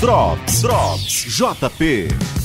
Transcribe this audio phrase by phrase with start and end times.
[0.00, 2.39] Drops, Drops, JP.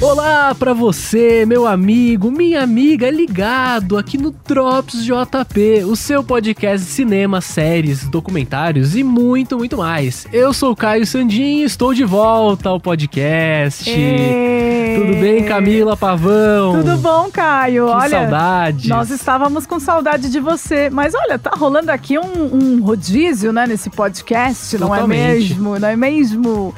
[0.00, 6.86] Olá para você, meu amigo, minha amiga, ligado aqui no Drops JP, o seu podcast
[6.86, 10.26] de cinema, séries, documentários e muito, muito mais.
[10.30, 13.88] Eu sou o Caio Sandin e estou de volta ao podcast.
[13.88, 15.00] Ei.
[15.00, 16.82] Tudo bem, Camila Pavão?
[16.82, 17.86] Tudo bom, Caio?
[17.86, 18.88] Que olha, saudades.
[18.88, 23.66] Nós estávamos com saudade de você, mas olha, tá rolando aqui um, um rodízio, né,
[23.66, 25.48] nesse podcast, não é Totalmente.
[25.48, 25.78] mesmo?
[25.78, 26.74] Não é mesmo?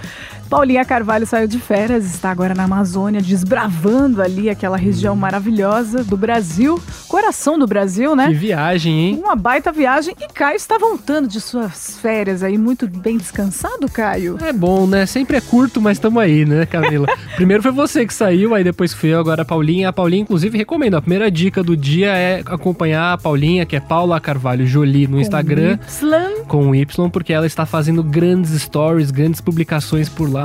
[0.49, 6.17] Paulinha Carvalho saiu de férias, está agora na Amazônia, desbravando ali aquela região maravilhosa do
[6.17, 8.31] Brasil, coração do Brasil, Que né?
[8.31, 9.21] viagem, hein?
[9.23, 14.39] Uma baita viagem e Caio está voltando de suas férias aí, muito bem descansado, Caio.
[14.43, 15.05] É bom, né?
[15.05, 17.07] Sempre é curto, mas estamos aí, né, Camila?
[17.37, 19.89] Primeiro foi você que saiu, aí depois fui eu, agora a Paulinha.
[19.91, 20.95] A Paulinha, inclusive, recomendo.
[20.95, 25.21] A primeira dica do dia é acompanhar a Paulinha, que é Paula Carvalho Jolie no
[25.21, 25.79] Instagram.
[25.87, 26.45] Slam.
[26.47, 30.38] com Y, porque ela está fazendo grandes stories, grandes publicações por lá,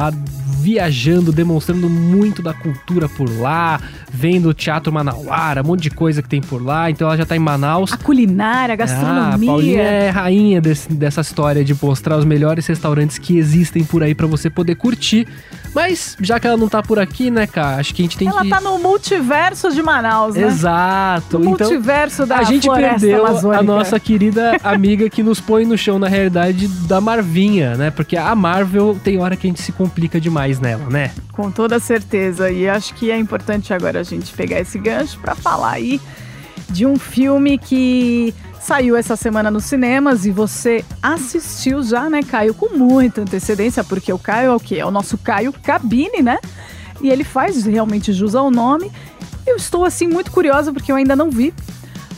[0.59, 6.21] viajando, demonstrando muito da cultura por lá, vendo o Teatro Manauara, um monte de coisa
[6.21, 6.89] que tem por lá.
[6.89, 7.91] Então ela já tá em Manaus.
[7.91, 9.47] A culinária, a Ah, a gastronomia.
[9.51, 14.15] Paulinha é rainha desse- dessa história de mostrar os melhores restaurantes que existem por aí
[14.15, 15.27] pra você poder curtir.
[15.73, 17.77] Mas já que ela não tá por aqui, né, cara?
[17.77, 20.43] Acho que a gente tem Ela que tá no multiverso de Manaus, né?
[20.43, 21.39] Exato.
[21.39, 23.59] No então multiverso da a gente perdeu amazônica.
[23.59, 27.91] a nossa querida amiga que nos põe no chão na realidade da Marvinha, né?
[27.91, 31.11] Porque a Marvel tem hora que a gente se complica demais nela, né?
[31.31, 32.51] Com toda certeza.
[32.51, 35.99] E acho que é importante agora a gente pegar esse gancho para falar aí
[36.69, 42.53] de um filme que saiu essa semana nos cinemas e você assistiu já, né, Caio,
[42.53, 44.75] com muita antecedência, porque o Caio é o quê?
[44.77, 46.39] É o nosso Caio Cabine, né?
[47.01, 48.89] E ele faz realmente jus ao nome.
[49.45, 51.53] Eu estou assim muito curiosa porque eu ainda não vi.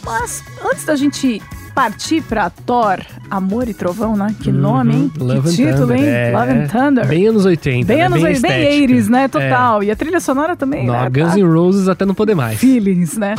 [0.03, 1.41] Mas antes da gente
[1.73, 4.33] partir para Thor, Amor e Trovão, né?
[4.39, 5.11] Que nome, hein?
[5.19, 5.25] Uhum.
[5.27, 6.05] Love que título, Thunder, hein?
[6.05, 6.31] é.
[6.31, 7.07] Love and Thunder.
[7.07, 8.05] Bem anos 80, Bem né?
[8.05, 8.93] anos bem 80, bem estética.
[8.93, 9.23] 80s, né?
[9.23, 9.27] É.
[9.27, 9.83] Total.
[9.83, 11.09] E a trilha sonora também, Não, né?
[11.09, 12.59] Guns Tá- N' Roses até não poder mais.
[12.59, 13.33] Feelings, né?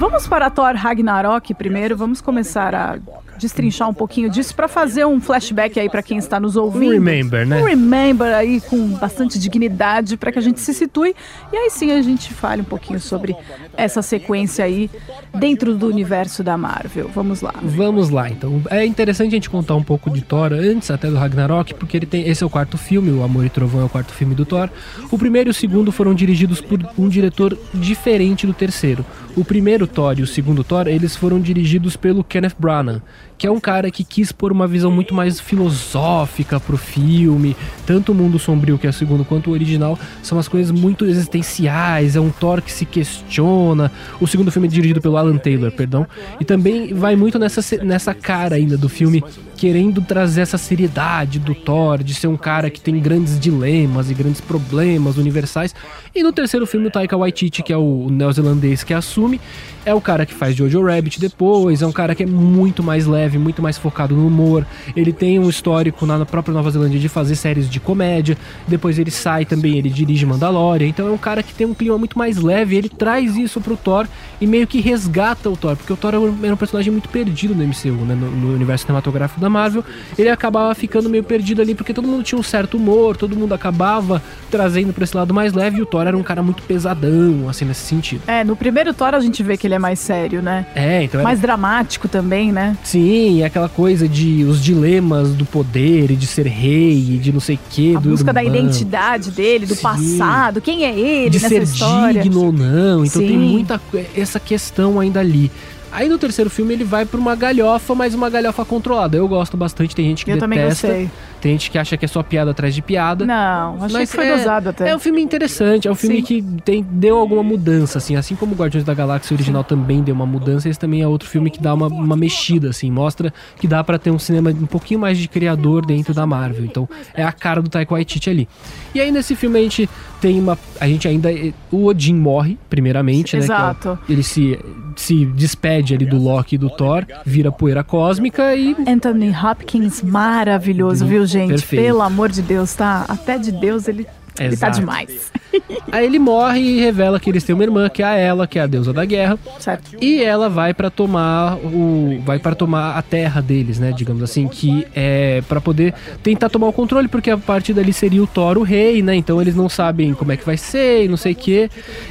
[0.00, 1.94] Vamos para Thor Ragnarok primeiro.
[1.94, 2.98] Vamos começar a
[3.38, 6.88] destrinchar um pouquinho disso para fazer um flashback aí para quem está nos ouvindo.
[6.88, 7.60] Um remember, né?
[7.60, 11.14] Um remember aí com bastante dignidade para que a gente se situe
[11.52, 13.36] e aí sim a gente fale um pouquinho sobre
[13.76, 14.90] essa sequência aí
[15.34, 17.10] dentro do universo da Marvel.
[17.14, 17.54] Vamos lá.
[17.62, 18.62] Vamos lá, então.
[18.70, 22.06] É interessante a gente contar um pouco de Thor antes até do Ragnarok, porque ele
[22.06, 22.26] tem.
[22.26, 24.70] Esse é o quarto filme, o Amor e Trovão é o quarto filme do Thor.
[25.10, 29.04] O primeiro e o segundo foram dirigidos por um diretor diferente do terceiro.
[29.36, 33.00] O primeiro Thor e o segundo Thor, eles foram dirigidos pelo Kenneth Branagh,
[33.38, 37.56] que é um cara que quis pôr uma visão muito mais filosófica pro filme.
[37.86, 41.06] Tanto o mundo sombrio, que é o segundo, quanto o original, são umas coisas muito
[41.06, 42.16] existenciais.
[42.16, 43.90] É um Thor que se questiona.
[44.20, 46.06] O segundo filme é dirigido pelo Alan Taylor, perdão.
[46.40, 49.22] E também vai muito nessa, nessa cara ainda do filme,
[49.60, 54.14] querendo trazer essa seriedade do Thor, de ser um cara que tem grandes dilemas e
[54.14, 55.74] grandes problemas universais.
[56.14, 59.38] E no terceiro filme, o Taika Waititi, que é o neozelandês que assume,
[59.84, 63.06] é o cara que faz Jojo Rabbit depois, é um cara que é muito mais
[63.06, 64.66] leve, muito mais focado no humor.
[64.96, 68.38] Ele tem um histórico na própria Nova Zelândia de fazer séries de comédia.
[68.66, 70.88] Depois ele sai também, ele dirige Mandalorian.
[70.88, 72.76] Então é um cara que tem um clima muito mais leve.
[72.76, 74.06] Ele traz isso pro Thor
[74.40, 77.62] e meio que resgata o Thor, porque o Thor era um personagem muito perdido no
[77.62, 79.84] MCU, né, no, no universo cinematográfico da Marvel.
[80.18, 83.52] Ele acabava ficando meio perdido ali porque todo mundo tinha um certo humor, todo mundo
[83.54, 85.78] acabava trazendo pra esse lado mais leve.
[85.78, 88.22] E o Thor era um cara muito pesadão, assim, nesse sentido.
[88.26, 90.66] É, no primeiro Thor a gente vê que ele é mais sério, né?
[90.74, 92.76] É, então era Mais dramático também, né?
[92.82, 97.32] Sim, é aquela coisa de os dilemas do poder e de ser rei e de
[97.32, 97.96] não sei o que.
[97.96, 99.82] A busca da identidade dele, do Sim.
[99.82, 102.22] passado, quem é ele De nessa ser história.
[102.22, 103.04] digno ou não.
[103.04, 103.36] Então tem Sim.
[103.38, 105.50] muita co- essa questão ainda ali.
[105.92, 109.16] Aí no terceiro filme ele vai pra uma galhofa, mas uma galhofa controlada.
[109.16, 110.86] Eu gosto bastante, tem gente que Eu também detesta.
[110.88, 111.10] gostei.
[111.40, 113.24] Tem gente que acha que é só piada atrás de piada.
[113.24, 114.90] Não, achei Mas que foi é, dosado até.
[114.90, 116.22] É um filme interessante, é um filme Sim.
[116.22, 118.16] que tem, deu alguma mudança, assim.
[118.16, 121.28] Assim como o Guardiões da Galáxia original também deu uma mudança, esse também é outro
[121.28, 122.90] filme que dá uma, uma mexida, assim.
[122.90, 126.64] Mostra que dá pra ter um cinema um pouquinho mais de criador dentro da Marvel.
[126.64, 128.48] Então é a cara do Taika Waititi ali.
[128.94, 129.88] E aí nesse filme a gente
[130.20, 130.58] tem uma...
[130.78, 131.30] A gente ainda...
[131.70, 133.42] O Odin morre, primeiramente, né?
[133.42, 133.98] é Exato.
[134.08, 134.58] ele se,
[134.96, 141.06] se despede ali do Loki e do Thor, vira poeira cósmica e Anthony Hopkins, maravilhoso,
[141.06, 141.48] viu, gente?
[141.50, 141.82] Perfeito.
[141.84, 143.04] Pelo amor de Deus, tá?
[143.08, 144.06] Até de Deus ele,
[144.38, 145.30] ele tá demais.
[145.90, 148.58] aí ele morre e revela que eles têm uma irmã, que é a Ela, que
[148.58, 149.96] é a deusa da guerra, Certo.
[150.00, 154.46] e ela vai pra tomar o vai para tomar a terra deles, né, digamos assim,
[154.46, 155.92] que é pra poder
[156.22, 159.16] tentar tomar o controle, porque a partir dali seria o Thor o rei, né?
[159.16, 161.68] Então eles não sabem como é que vai ser, e não sei o quê.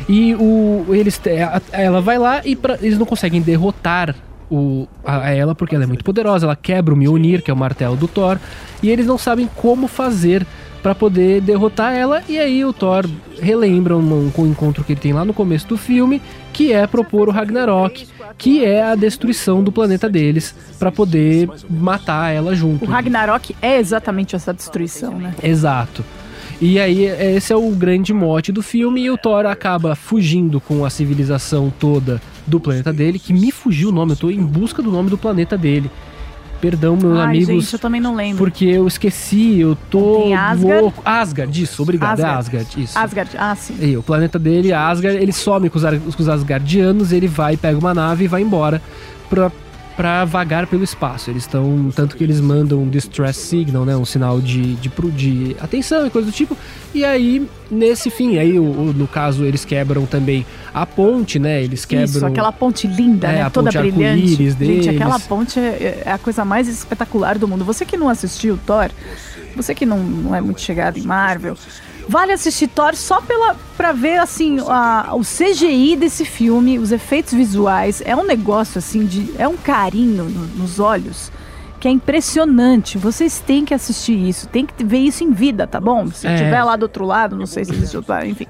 [0.10, 1.20] E o eles
[1.72, 4.14] ela vai lá e pra- eles não conseguem derrotar
[4.50, 7.58] o, a, ela porque ela é muito poderosa, ela quebra o Mjolnir, que é o
[7.58, 8.38] martelo do Thor,
[8.82, 10.46] e eles não sabem como fazer
[10.82, 12.24] pra poder derrotar ela.
[12.28, 13.06] E aí o Thor
[13.42, 16.22] relembra um, um encontro que ele tem lá no começo do filme,
[16.54, 18.08] que é propor o Ragnarok,
[18.38, 22.86] que é a destruição do planeta deles pra poder matar ela junto.
[22.86, 25.34] O Ragnarok é exatamente essa destruição, né?
[25.44, 26.04] Exato.
[26.62, 30.84] E aí, esse é o grande mote do filme, e o Thor acaba fugindo com
[30.84, 34.82] a civilização toda do planeta dele, que me fugiu o nome, eu tô em busca
[34.82, 35.90] do nome do planeta dele.
[36.60, 38.38] Perdão, meus Ai, amigos, gente, eu também não lembro.
[38.44, 40.82] porque eu esqueci, eu tô Tem Asgard?
[40.82, 41.02] louco.
[41.06, 42.40] Asgard, isso, obrigado, é Asgard.
[42.58, 43.00] Asgard, isso.
[43.00, 43.78] Asgard, ah, sim.
[43.80, 47.78] E o planeta dele, Asgard, ele some com os, com os Asgardianos, ele vai, pega
[47.80, 48.82] uma nave e vai embora
[49.30, 49.50] pra,
[50.00, 51.30] pra vagar pelo espaço.
[51.30, 51.92] Eles estão.
[51.94, 53.98] Tanto que eles mandam um distress signal, né?
[53.98, 56.58] Um sinal de, de, de atenção e coisa do tipo.
[56.96, 61.62] E aí, nesse fim, aí o- o- no caso, eles quebram também a ponte, né?
[61.62, 62.06] Eles quebram.
[62.06, 63.42] Isso, aquela ponte linda, É, né?
[63.42, 64.22] a Toda ponte brilhante.
[64.32, 65.28] arco-íris Gente, aquela deles.
[65.28, 67.66] ponte é, é a coisa mais espetacular do mundo.
[67.66, 68.90] Você que não assistiu Thor,
[69.54, 71.58] você que não, não é muito chegado em Marvel,
[72.10, 77.34] vale assistir Thor só pela, pra ver, assim, a- o CGI desse filme, os efeitos
[77.34, 78.02] visuais.
[78.04, 79.32] É um negócio, assim, de...
[79.38, 81.32] É um carinho no- nos olhos
[81.80, 82.98] que é impressionante.
[82.98, 86.08] Vocês têm que assistir isso, tem que ver isso em vida, tá bom?
[86.08, 86.36] Se É.
[86.36, 88.46] tiver lá do outro lado, não sei se existe outro lado, enfim.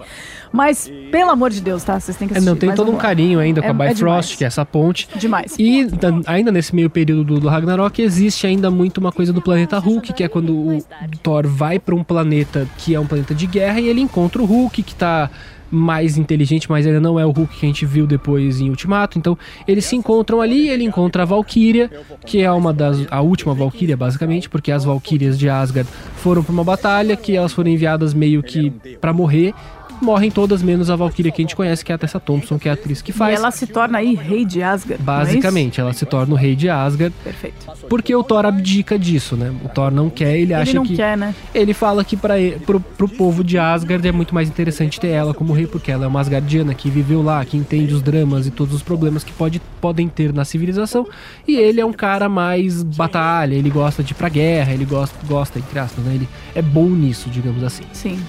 [0.51, 1.99] Mas, pelo amor de Deus, tá?
[1.99, 2.49] Vocês têm que É, assistir.
[2.49, 3.99] não, tem todo um carinho ainda com É- a é Bifrost,
[4.29, 4.35] demais.
[4.35, 5.07] que é essa ponte.
[5.15, 5.55] Demais.
[5.59, 9.41] E da- ainda nesse meio período do, do Ragnarok existe ainda muito uma coisa do
[9.41, 10.83] planeta Hulk, que é quando o
[11.21, 14.45] Thor vai pra um planeta que é um planeta de guerra e ele encontra o
[14.45, 15.29] Hulk, que tá
[15.71, 19.17] mais inteligente, mas ele não é o Hulk que a gente viu depois em Ultimato.
[19.17, 19.37] Então
[19.67, 21.89] eles se encontram ali, ele encontra a Valkyria,
[22.25, 26.51] que é uma das a última Valkyria basicamente, porque as Valkyrias de Asgard foram pra
[26.51, 29.53] uma batalha que elas foram enviadas meio que pra morrer.
[30.01, 32.67] Morrem todas menos a Valkyria que a gente conhece, que é a Tessa Thompson, que
[32.67, 33.37] é a atriz que E faz.
[33.37, 35.01] ela se torna aí rei de Asgard.
[35.01, 35.05] é?
[35.05, 37.65] Basicamente, ela se torna o rei de Asgard, Perfeito.
[37.89, 39.53] porque o Thor abdica disso, né?
[39.63, 40.95] O Thor não quer, ele, Ele acha não que.
[40.95, 41.33] quer, né?
[41.53, 42.35] Ele fala que para
[42.65, 46.05] pro, pro povo de Asgard é muito mais interessante ter ela como rei, porque ela
[46.05, 49.31] é uma Asgardiana que viveu lá, que entende os dramas e todos os problemas que
[49.33, 51.07] pode, podem ter na civilização.
[51.47, 55.15] E ele é um cara mais batalha, ele gosta de ir pra guerra, ele gosta,
[55.27, 56.15] gosta entre aspas, né?
[56.15, 57.83] Ele é bom nisso, digamos assim.
[57.93, 58.19] Sim.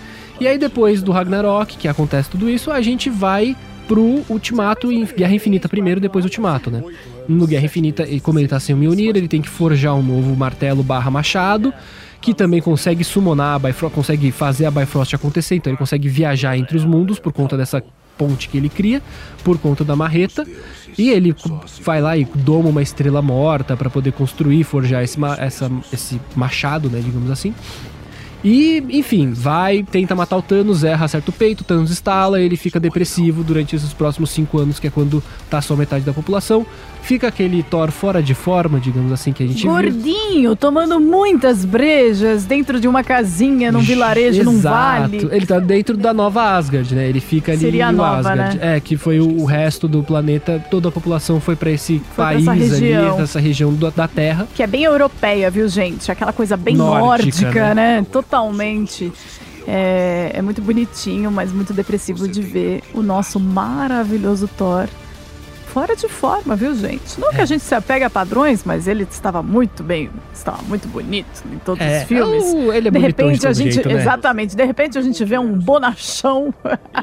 [0.40, 3.54] E aí depois do Ragnarok, que acontece tudo isso, a gente vai
[3.86, 6.82] pro Ultimato e Guerra Infinita primeiro, depois Ultimato, né?
[7.28, 10.34] No Guerra Infinita, como ele tá sem o Mjolnir, ele tem que forjar um novo
[10.36, 11.72] martelo barra machado,
[12.20, 16.56] que também consegue summonar a Bifrost, consegue fazer a Bifrost acontecer, então ele consegue viajar
[16.56, 17.82] entre os mundos por conta dessa
[18.16, 19.02] ponte que ele cria,
[19.42, 20.46] por conta da marreta,
[20.98, 21.34] e ele
[21.82, 26.20] vai lá e doma uma estrela morta para poder construir, forjar esse, ma- essa, esse
[26.36, 27.54] machado, né, digamos assim.
[28.42, 32.80] E, enfim, vai, tenta matar o Thanos, erra, acerta o peito, Thanos estala, ele fica
[32.80, 36.66] depressivo durante esses próximos cinco anos, que é quando tá só metade da população.
[37.02, 39.70] Fica aquele Thor fora de forma, digamos assim, que a gente viu.
[39.72, 45.00] Gordinho, tomando muitas brejas dentro de uma casinha, num vilarejo, num Exato.
[45.10, 45.28] vale.
[45.32, 47.08] Ele tá dentro da nova Asgard, né?
[47.08, 48.58] Ele fica ali Seria no nova, Asgard.
[48.58, 48.76] né?
[48.76, 52.26] É, que foi o, o resto do planeta, toda a população foi pra esse pra
[52.26, 53.08] país essa região.
[53.12, 54.46] ali, dessa região do- da Terra.
[54.54, 56.12] Que é bem europeia, viu, gente?
[56.12, 58.00] Aquela coisa bem Nórdica, nórdica, né?
[58.00, 58.06] né?
[58.12, 59.12] Totalmente.
[59.66, 64.88] É, é muito bonitinho, mas muito depressivo de ver o nosso maravilhoso Thor
[65.72, 67.18] fora de forma, viu, gente?
[67.20, 67.34] Não É.
[67.36, 71.42] que a gente se apegue a padrões, mas ele estava muito bem, estava muito bonito
[71.52, 72.44] em todos É, os filmes.
[72.44, 73.94] o- ele é de repente a todo gente, jeito, né?
[74.00, 76.52] exatamente, de repente a gente vê um bonachão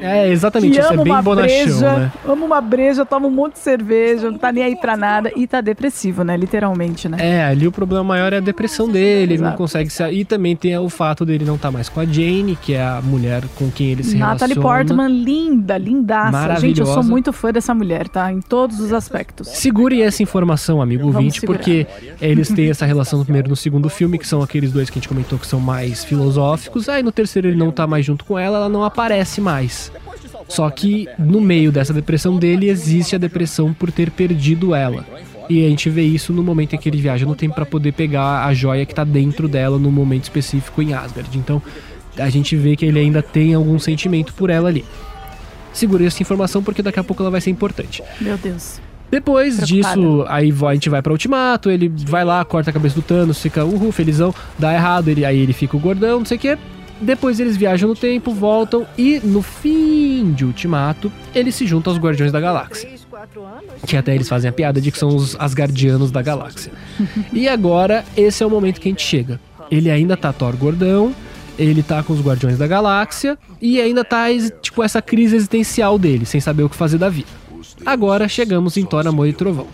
[0.01, 2.11] É, exatamente, que isso é bem uma bonachão, breja, né?
[2.27, 5.47] ama uma breja, toma um monte de cerveja, não tá nem aí pra nada e
[5.47, 6.35] tá depressivo, né?
[6.35, 7.17] Literalmente, né?
[7.19, 9.57] É, ali o problema maior é a depressão dele, ele não Exato.
[9.57, 10.19] consegue sair.
[10.19, 13.01] E também tem o fato dele não estar mais com a Jane, que é a
[13.01, 14.61] mulher com quem ele se Natalie relaciona.
[14.85, 16.59] Portman, linda, lindaça.
[16.59, 18.31] Gente, eu sou muito fã dessa mulher, tá?
[18.31, 19.49] Em todos os aspectos.
[19.49, 21.59] Segurem essa informação, amigo Vamos ouvinte, segurar.
[21.59, 21.85] porque
[22.19, 24.97] eles têm essa relação no primeiro e no segundo filme, que são aqueles dois que
[24.97, 26.89] a gente comentou que são mais filosóficos.
[26.89, 29.91] Aí no terceiro ele não tá mais junto com ela, ela não aparece mais.
[30.47, 35.05] Só que no meio dessa depressão dele existe a depressão por ter perdido ela.
[35.47, 37.91] E a gente vê isso no momento em que ele viaja no tempo pra poder
[37.91, 41.37] pegar a joia que tá dentro dela no momento específico em Asgard.
[41.37, 41.61] Então
[42.17, 44.83] a gente vê que ele ainda tem algum sentimento por ela ali.
[45.77, 48.03] Segurei essa informação porque daqui a pouco ela vai ser importante.
[48.19, 48.81] Meu Deus.
[49.11, 49.95] Depois Preocupada.
[49.95, 53.39] disso, aí a gente vai pra Ultimato, ele vai lá, corta a cabeça do Thanos,
[53.39, 56.57] fica uhul, felizão, dá errado, ele, aí ele fica o gordão, não sei o quê.
[56.99, 62.01] Depois eles viajam no tempo, voltam e no fim de Ultimato, eles se juntam aos
[62.01, 62.89] Guardiões da Galáxia.
[63.85, 66.71] Que até eles fazem a piada de que são os Asgardianos da galáxia.
[67.31, 69.39] e agora, esse é o momento que a gente chega.
[69.69, 71.13] Ele ainda tá Thor gordão,
[71.57, 74.25] ele tá com os Guardiões da Galáxia e ainda tá,
[74.61, 77.27] tipo, essa crise existencial dele, sem saber o que fazer da vida.
[77.85, 79.67] Agora chegamos em Thor, Amor e Trovão.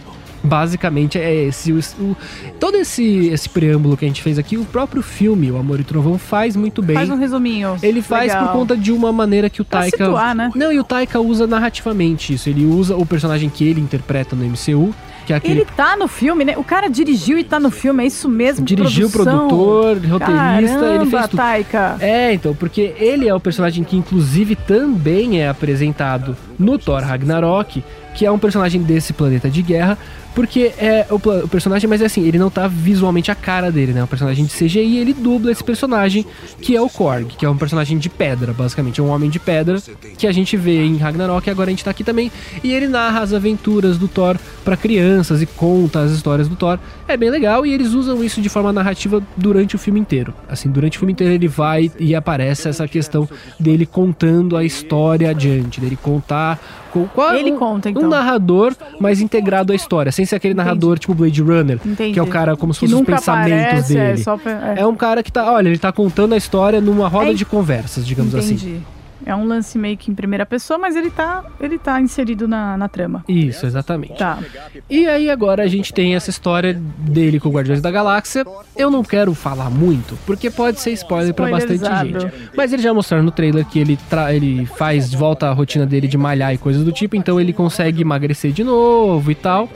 [0.46, 2.18] Basicamente é esse o, o-
[2.60, 5.86] todo esse esse preâmbulo que a gente fez aqui, o próprio filme, o Amor e
[5.86, 6.98] Trovão faz muito bem.
[6.98, 7.78] Faz um resuminho.
[7.82, 8.48] Ele faz Legal.
[8.48, 9.98] por conta de uma maneira que o Pra Taika.
[10.04, 10.52] situar, né?
[10.54, 12.50] Não, e o Taika usa narrativamente isso.
[12.50, 14.94] Ele usa o personagem que ele interpreta no MCU,
[15.26, 16.56] que é aquele Ele tá no filme, né?
[16.58, 18.66] O cara dirigiu e tá no filme, é isso mesmo?
[18.66, 19.48] dirigiu, produção.
[19.48, 21.38] produtor, roteirista, Caramba, ele fez tudo.
[21.38, 21.98] Taika.
[22.00, 27.84] É, então, porque ele é o personagem que inclusive também é apresentado no Thor Ragnarok,
[28.14, 29.98] que é um personagem desse planeta de guerra,
[30.36, 33.94] porque é o, o personagem, mas é assim, ele não tá visualmente a cara dele,
[33.94, 34.02] né?
[34.02, 36.26] É um personagem de CGI, ele dubla esse personagem,
[36.62, 39.40] que é o Korg, que é um personagem de pedra, basicamente, é um homem de
[39.40, 39.82] pedra,
[40.18, 42.32] que a gente vê em Ragnarok e agora a gente tá aqui também,
[42.64, 46.80] e ele narra as aventuras do Thor pra crianças e conta as histórias do Thor.
[47.08, 50.34] É bem legal e eles usam isso de forma narrativa durante o filme inteiro.
[50.50, 53.28] Assim, durante o filme inteiro ele vai e aparece essa questão
[53.60, 56.60] dele contando a história adiante, dele contar
[56.94, 58.04] com qual Ele um, conta, então.
[58.04, 62.14] um narrador mais integrado à história, sem ser aquele narrador tipo Blade Runner, Entendi.
[62.14, 64.12] que é o cara como se fosse os pensamentos aparece, dele.
[64.12, 64.82] É, só é.
[64.82, 67.44] É um cara que tá, olha, ele tá contando a história numa roda É, de
[67.46, 68.82] conversas, digamos assim.
[69.26, 72.78] É um lance meio que em primeira pessoa, mas ele tá, ele tá inserido na,
[72.78, 73.24] na trama.
[73.28, 74.18] Isso, exatamente.
[74.18, 74.40] Tá.
[74.90, 78.46] E aí agora a gente tem essa história dele com o Guardiões da Galáxia.
[78.76, 82.34] Eu não quero falar muito, porque pode ser spoiler pra bastante gente.
[82.56, 86.08] Mas eles já mostraram no trailer que ele, tra- ele faz, volta a rotina dele
[86.08, 89.70] de malhar e coisas do tipo, então ele consegue emagrecer de novo e tal.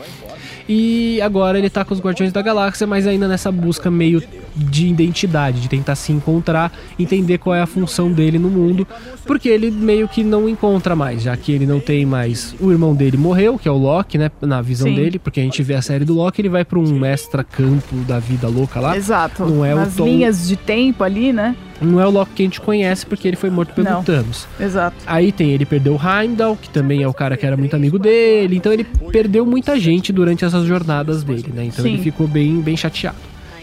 [0.69, 4.21] E agora ele tá com os Guardiões da Galáxia, mas ainda nessa busca meio
[4.55, 8.85] de identidade, de tentar se encontrar, entender qual é a função dele no mundo,
[9.25, 12.55] porque ele meio que não encontra mais, já que ele não tem mais.
[12.59, 14.29] O irmão dele morreu, que é o Loki, né?
[14.41, 14.95] Na visão Sim.
[14.95, 17.95] dele, porque a gente vê a série do Loki, ele vai pra um extra campo
[18.07, 18.97] da vida louca lá.
[18.97, 19.45] Exato.
[19.45, 21.55] Não é o Nas Tom- linhas de tempo ali, né?
[21.79, 24.03] Não é o Loki que a gente conhece, porque ele foi morto pelo Não.
[24.03, 24.47] Thanos.
[24.59, 24.95] Exato.
[25.05, 27.99] Aí tem ele perdeu o Heimdall, que também é o cara que era muito amigo
[27.99, 28.55] dele.
[28.57, 31.65] Então ele perdeu muita gente durante essas jornadas dele, né?
[31.65, 31.93] Então Sim.
[31.93, 33.17] ele ficou bem, bem chateado.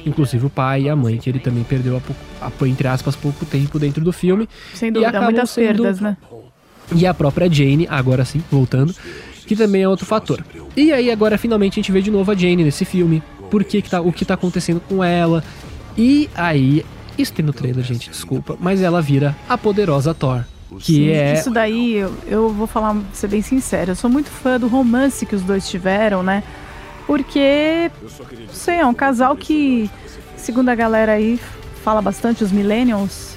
[0.07, 3.45] Inclusive o pai e a mãe, que ele também perdeu há pouco, entre aspas, pouco
[3.47, 4.49] tempo dentro do filme.
[4.75, 6.17] Sem dúvida, muitas sendo- perdas, né?
[6.95, 8.95] E a própria Jane, agora sim, voltando,
[9.47, 10.45] que também é outro fator.
[10.77, 13.23] E aí agora finalmente a gente vê de novo a Jane nesse filme.
[13.51, 15.43] Por que que tá, o que tá acontecendo com ela?
[15.97, 16.85] E aí,
[17.17, 20.45] isso tem no trailer, gente, desculpa, mas ela vira a poderosa Thor.
[20.79, 24.29] Que Sim, é Isso daí, eu, eu vou falar, ser bem sincera, eu sou muito
[24.29, 26.43] fã do romance que os dois tiveram, né?
[27.07, 29.89] Porque, não sei, é um casal que,
[30.37, 31.39] segundo a galera aí,
[31.85, 33.35] fala bastante, os millennials,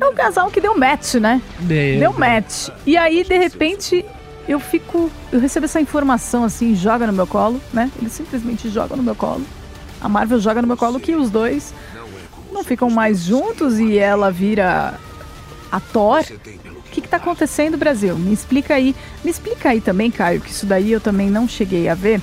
[0.00, 1.42] é um casal que deu match, né?
[1.68, 2.68] É, Deu match.
[2.86, 4.04] E aí, de repente,
[4.48, 5.10] eu fico.
[5.32, 7.90] Eu recebo essa informação assim, joga no meu colo, né?
[7.98, 9.44] Eles simplesmente jogam no meu colo.
[10.00, 11.74] A Marvel joga no meu colo que os dois
[12.58, 14.94] não ficam mais juntos e ela vira
[15.70, 16.22] a Thor.
[16.66, 18.16] O que, que tá acontecendo, Brasil?
[18.16, 18.94] Me explica aí.
[19.24, 22.20] Me explica aí também, Caio, que isso daí eu também não cheguei a ver.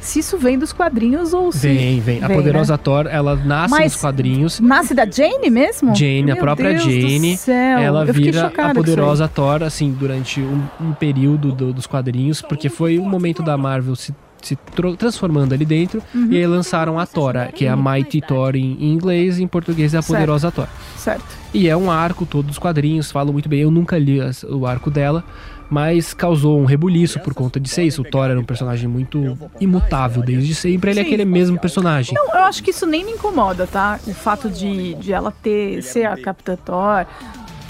[0.00, 1.58] Se isso vem dos quadrinhos ou se.
[1.68, 2.22] Vem, vem.
[2.24, 2.80] A Vem, poderosa né?
[2.82, 4.60] Thor, ela nasce Mas- nos quadrinhos.
[4.60, 5.94] Nasce da Jane mesmo?
[5.94, 7.38] Jane, a Meu própria Deus Jane,
[7.82, 12.68] ela Eu vira a poderosa Thor, assim, durante um, um período do- dos quadrinhos, porque
[12.68, 14.56] foi um momento da Marvel se, se
[14.98, 16.28] transformando ali dentro, Uhum.
[16.30, 19.94] e aí lançaram a Thor, que é a Mighty Thor em, inglês, e em português
[19.94, 20.66] é a poderosa Thor.
[20.96, 21.24] Certo.
[21.52, 23.60] E é um arco todo dos quadrinhos, falam muito bem.
[23.60, 25.24] Eu nunca li as- o arco dela,
[25.70, 28.02] mas causou um rebuliço por conta de ser isso.
[28.02, 32.14] O Thor era um personagem muito imutável desde sempre, ele é aquele mesmo personagem.
[32.14, 33.98] Não, eu acho que isso nem me incomoda, tá?
[34.06, 37.06] O fato de, de ela ter ser a Capitã Thor.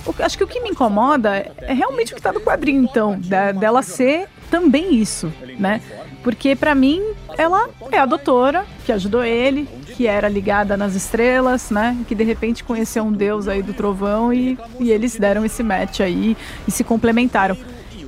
[0.06, 2.82] O- acho que o que me incomoda é é realmente o que tá no quadrinho,
[2.84, 5.80] então, da- dela ser também isso, né?
[6.28, 7.00] Porque pra mim
[7.38, 9.66] ela é a doutora que ajudou ele,
[9.96, 11.96] que era ligada nas estrelas, né?
[12.06, 16.00] Que de repente conheceu um deus aí do trovão e, e eles deram esse match
[16.00, 17.56] aí e se complementaram.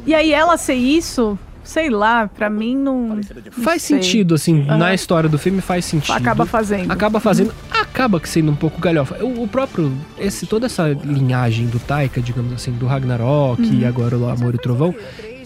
[0.06, 3.08] E aí ela ser isso, sei lá, pra mim não.
[3.16, 3.20] não
[3.64, 3.96] Faz sei.
[4.02, 4.76] sentido, assim, Aham.
[4.76, 6.14] na história do filme faz sentido.
[6.14, 6.90] Acaba fazendo.
[6.90, 9.16] Acaba fazendo, acaba que sendo um pouco galhofa.
[9.24, 13.78] O, o próprio, esse, toda essa linhagem do Taika, digamos assim, do Ragnarok Uhum.
[13.80, 14.94] e agora o Amor e Trovão,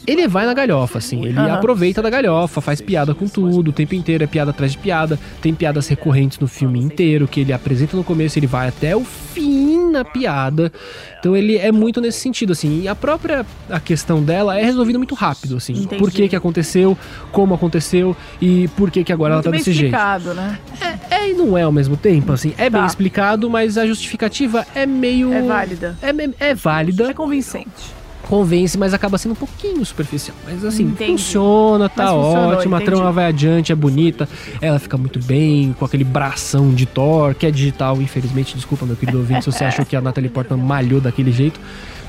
[0.06, 1.54] ele vai na galhofa, assim, ele Aham.
[1.54, 5.18] aproveita da galhofa, faz piada com tudo, o tempo inteiro é piada atrás de piada,
[5.40, 9.04] tem piadas recorrentes no filme inteiro, que ele apresenta no começo, ele vai até o
[9.94, 10.72] na piada.
[11.20, 12.82] Então ele é muito nesse sentido, assim.
[12.82, 15.72] E a própria a questão dela é resolvida muito rápido, assim.
[15.72, 15.96] Entendi.
[15.96, 16.98] Por que que aconteceu,
[17.32, 19.94] como aconteceu e por que que agora Muito ela tá bem desse jeito.
[19.94, 20.58] explicado, né?
[21.10, 22.52] É e não é ao mesmo tempo, assim.
[22.58, 22.86] É bem Tá.
[22.86, 25.32] explicado, mas a justificativa é meio...
[25.32, 25.96] É válida.
[26.02, 27.94] É, é válida, É convincente.
[28.28, 30.36] Convence, mas acaba sendo um pouquinho superficial.
[30.44, 31.12] Mas assim, Entendi.
[31.22, 32.96] funciona, tá funcionou, ótimo, a entendi.
[32.96, 34.28] trama vai adiante, é bonita,
[34.60, 38.96] ela fica muito bem, com aquele bração de Thor, que é digital, infelizmente, desculpa, meu
[38.96, 41.60] querido ouvinte, se você achou que a Natalie Portman malhou daquele jeito.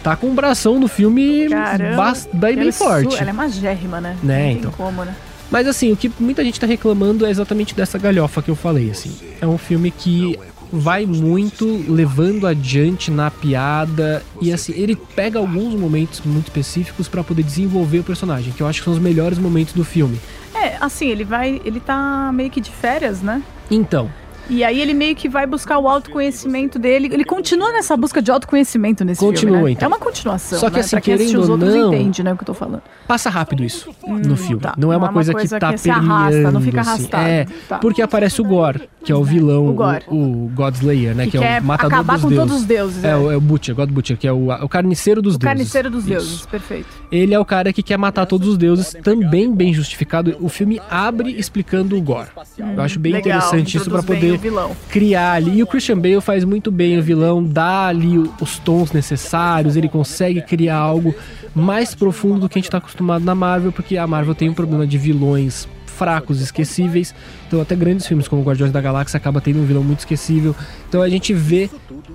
[0.04, 1.96] Tá com um bração no filme Caramba.
[1.98, 3.18] bas- bem, é forte.
[3.18, 4.16] Ela é magérrima, né?
[4.22, 4.72] Né, Não tem então.
[4.72, 5.16] como, né?
[5.50, 8.90] Mas assim, o que muita gente tá reclamando é exatamente dessa galhofa que eu falei,
[8.92, 9.16] assim.
[9.42, 10.38] É um filme que
[10.76, 17.24] vai muito levando adiante na piada e assim, ele pega alguns momentos muito específicos pra
[17.24, 20.20] poder desenvolver o personagem, que eu acho que são os melhores momentos do filme.
[20.54, 21.62] É, assim, ele vai.
[21.66, 23.42] Ele tá meio que de férias, né?
[23.70, 24.10] Então,
[24.50, 27.10] E aí ele meio que vai buscar o autoconhecimento dele.
[27.12, 29.66] Ele continua nessa busca de autoconhecimento nesse Continua, filme.
[29.66, 29.72] né?
[29.72, 29.86] então.
[29.86, 30.60] É uma continuação.
[30.60, 30.80] Só que né?
[30.82, 32.82] assim, pra quem querendo os ou outros não- entende, né, o que eu tô falando.
[33.08, 34.62] passa rápido isso no filme.
[34.62, 34.74] tá.
[34.78, 36.90] Não é uma coisa, que tá se arrasta, não fica assim.
[36.92, 37.28] arrastado.
[37.28, 37.78] É, Tá.
[37.80, 40.04] porque aparece o Gore, que é o vilão, O Gore.
[40.08, 42.46] o, o Godslayer, né, Que que, é o matador acabar dos com deuses.
[42.48, 43.16] todos os deuses, É, é.
[43.16, 45.54] o, é o Butcher, God Butcher, que é o, o carniceiro dos O deuses.
[45.58, 46.10] carniceiro dos Isso.
[46.10, 46.88] deuses, perfeito.
[47.12, 50.36] Ele é o cara que quer matar todos os deuses, também bem justificado.
[50.40, 52.30] O filme abre explicando o Gore.
[52.58, 54.76] Eu acho bem Legal, interessante isso bem poder vilão.
[54.90, 55.58] criar ali.
[55.58, 59.90] E o Christian Bale faz muito bem o vilão, dá ali os tons necessários, ele
[59.90, 61.14] consegue criar algo
[61.54, 64.54] mais profundo do que a gente tá acostumado na Marvel, porque a Marvel tem um
[64.54, 67.16] problema de vilões fracos, esquecíveis.
[67.48, 70.56] Então até grandes filmes como Guardiões da Galáxia acaba tendo um vilão muito esquecível.
[70.88, 71.70] Então a gente vê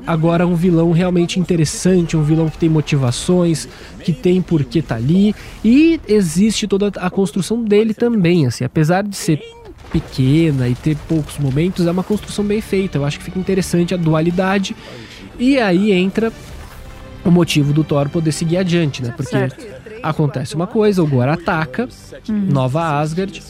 [0.06, 3.66] agora um vilão realmente interessante, um vilão que tem motivações,
[4.04, 5.34] que tem por que tá ali
[5.64, 9.40] e existe toda a construção dele também, assim, apesar de ser
[9.92, 12.98] pequena e ter poucos momentos, é uma construção bem feita.
[12.98, 14.76] Eu acho que fica interessante a dualidade.
[15.38, 16.32] E aí entra
[17.24, 19.12] o motivo do Thor poder seguir adiante, né?
[19.16, 19.66] Porque Certo.
[20.02, 21.88] acontece uma coisa, o Gore ataca
[22.28, 23.42] Nova Asgard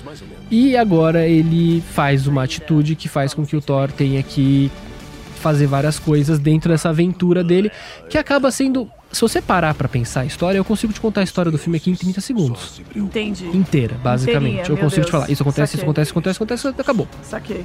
[0.51, 4.71] e agora ele faz uma atitude que faz com que o Thor tenha que
[5.37, 7.71] fazer várias coisas dentro dessa aventura dele,
[8.09, 11.25] que acaba sendo se você parar pra pensar a história, eu consigo te contar a
[11.25, 12.81] história do filme aqui em 30 segundos.
[12.95, 13.47] Entendi.
[13.49, 14.61] Inteira, basicamente.
[14.61, 15.11] Inteirinha, eu consigo te Deus.
[15.11, 15.31] falar.
[15.31, 15.85] Isso acontece, isso Saquei.
[15.85, 17.09] acontece, isso acontece, isso acontece, acabou.
[17.23, 17.65] Saquei.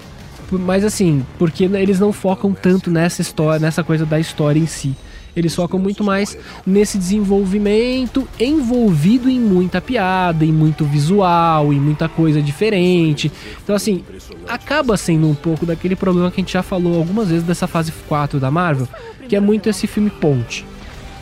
[0.52, 4.96] Mas assim, porque eles não focam tanto nessa história, nessa coisa da história em si.
[5.36, 12.08] Eles focam muito mais nesse desenvolvimento envolvido em muita piada, em muito visual, em muita
[12.08, 13.30] coisa diferente.
[13.62, 14.04] Então, assim,
[14.48, 17.92] acaba sendo um pouco daquele problema que a gente já falou algumas vezes dessa fase
[18.08, 18.88] 4 da Marvel,
[19.28, 20.66] que é muito esse filme ponte.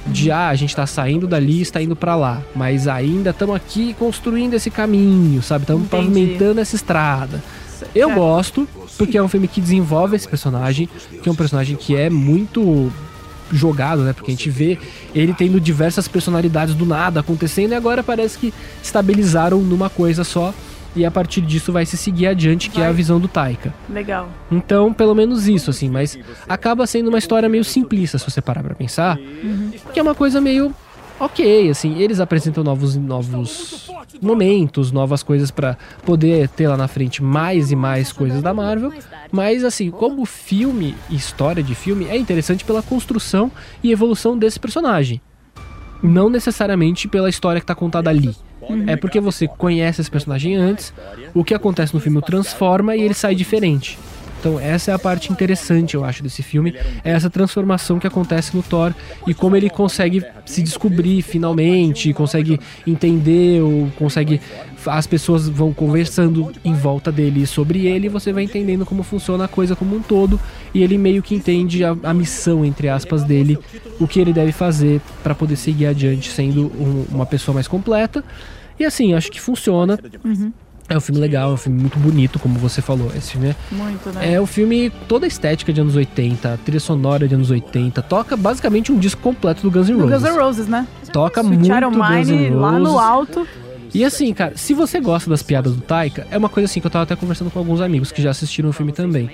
[0.05, 3.55] De ah, a gente tá saindo dali e está indo pra lá, mas ainda estamos
[3.55, 5.63] aqui construindo esse caminho, sabe?
[5.63, 7.41] Estamos pavimentando essa estrada.
[7.95, 8.19] Eu Certo.
[8.19, 10.89] gosto, porque é um filme que desenvolve esse personagem,
[11.21, 12.91] que é um personagem que é muito
[13.51, 14.13] jogado, né?
[14.13, 14.77] Porque a gente vê
[15.13, 20.53] ele tendo diversas personalidades do nada acontecendo e agora parece que estabilizaram numa coisa só.
[20.95, 22.95] E a partir disso vai se seguir adiante, que é a Vai.
[22.95, 23.73] visão do Taika.
[23.89, 24.29] Legal.
[24.51, 28.61] Então, pelo menos isso, assim, mas acaba sendo uma história meio simplista, se você parar
[28.63, 29.17] pra pensar.
[29.91, 30.73] Que é uma coisa meio
[31.19, 33.89] ok, assim, eles apresentam novos, novos
[34.21, 38.91] momentos, novas coisas pra poder ter lá na frente mais e mais coisas da Marvel.
[39.31, 43.51] Mas, assim, como filme, história de filme, é interessante pela construção
[43.81, 45.21] e evolução desse personagem.
[46.01, 48.35] Não necessariamente pela história que tá contada ali.
[48.87, 50.93] É porque você conhece esse personagem antes,
[51.33, 53.97] o que acontece no filme o transforma e ele sai diferente.
[54.39, 58.53] Então essa é a parte interessante, eu acho, desse filme, é essa transformação que acontece
[58.53, 58.93] no Thor
[59.25, 64.41] e como ele consegue se descobrir finalmente, consegue entender, ou consegue
[64.87, 69.45] as pessoas vão conversando em volta dele sobre ele, e você vai entendendo como funciona
[69.45, 70.39] a coisa como um todo
[70.73, 73.57] e ele meio que entende a, a missão entre aspas dele,
[73.99, 78.23] o que ele deve fazer para poder seguir adiante sendo um- uma pessoa mais completa.
[78.79, 79.99] E assim, acho que funciona.
[80.89, 83.09] É um filme legal, é um filme muito bonito, como você falou.
[83.15, 84.33] Esse filme é Muito, né?
[84.33, 88.01] é o filme, toda a estética de anos 80, a trilha sonora de anos 80,
[88.01, 90.21] toca basicamente um disco completo do Guns N' Do Roses.
[90.21, 90.85] Guns N' Roses, né?
[91.13, 91.95] Toca muito Child Guns
[92.27, 92.61] N' Mine Roses.
[92.61, 93.47] lá no alto.
[93.93, 96.87] E assim, cara, se você gosta das piadas do Taika, é uma coisa assim que
[96.87, 99.29] eu tava até conversando com alguns amigos que já assistiram o filme também.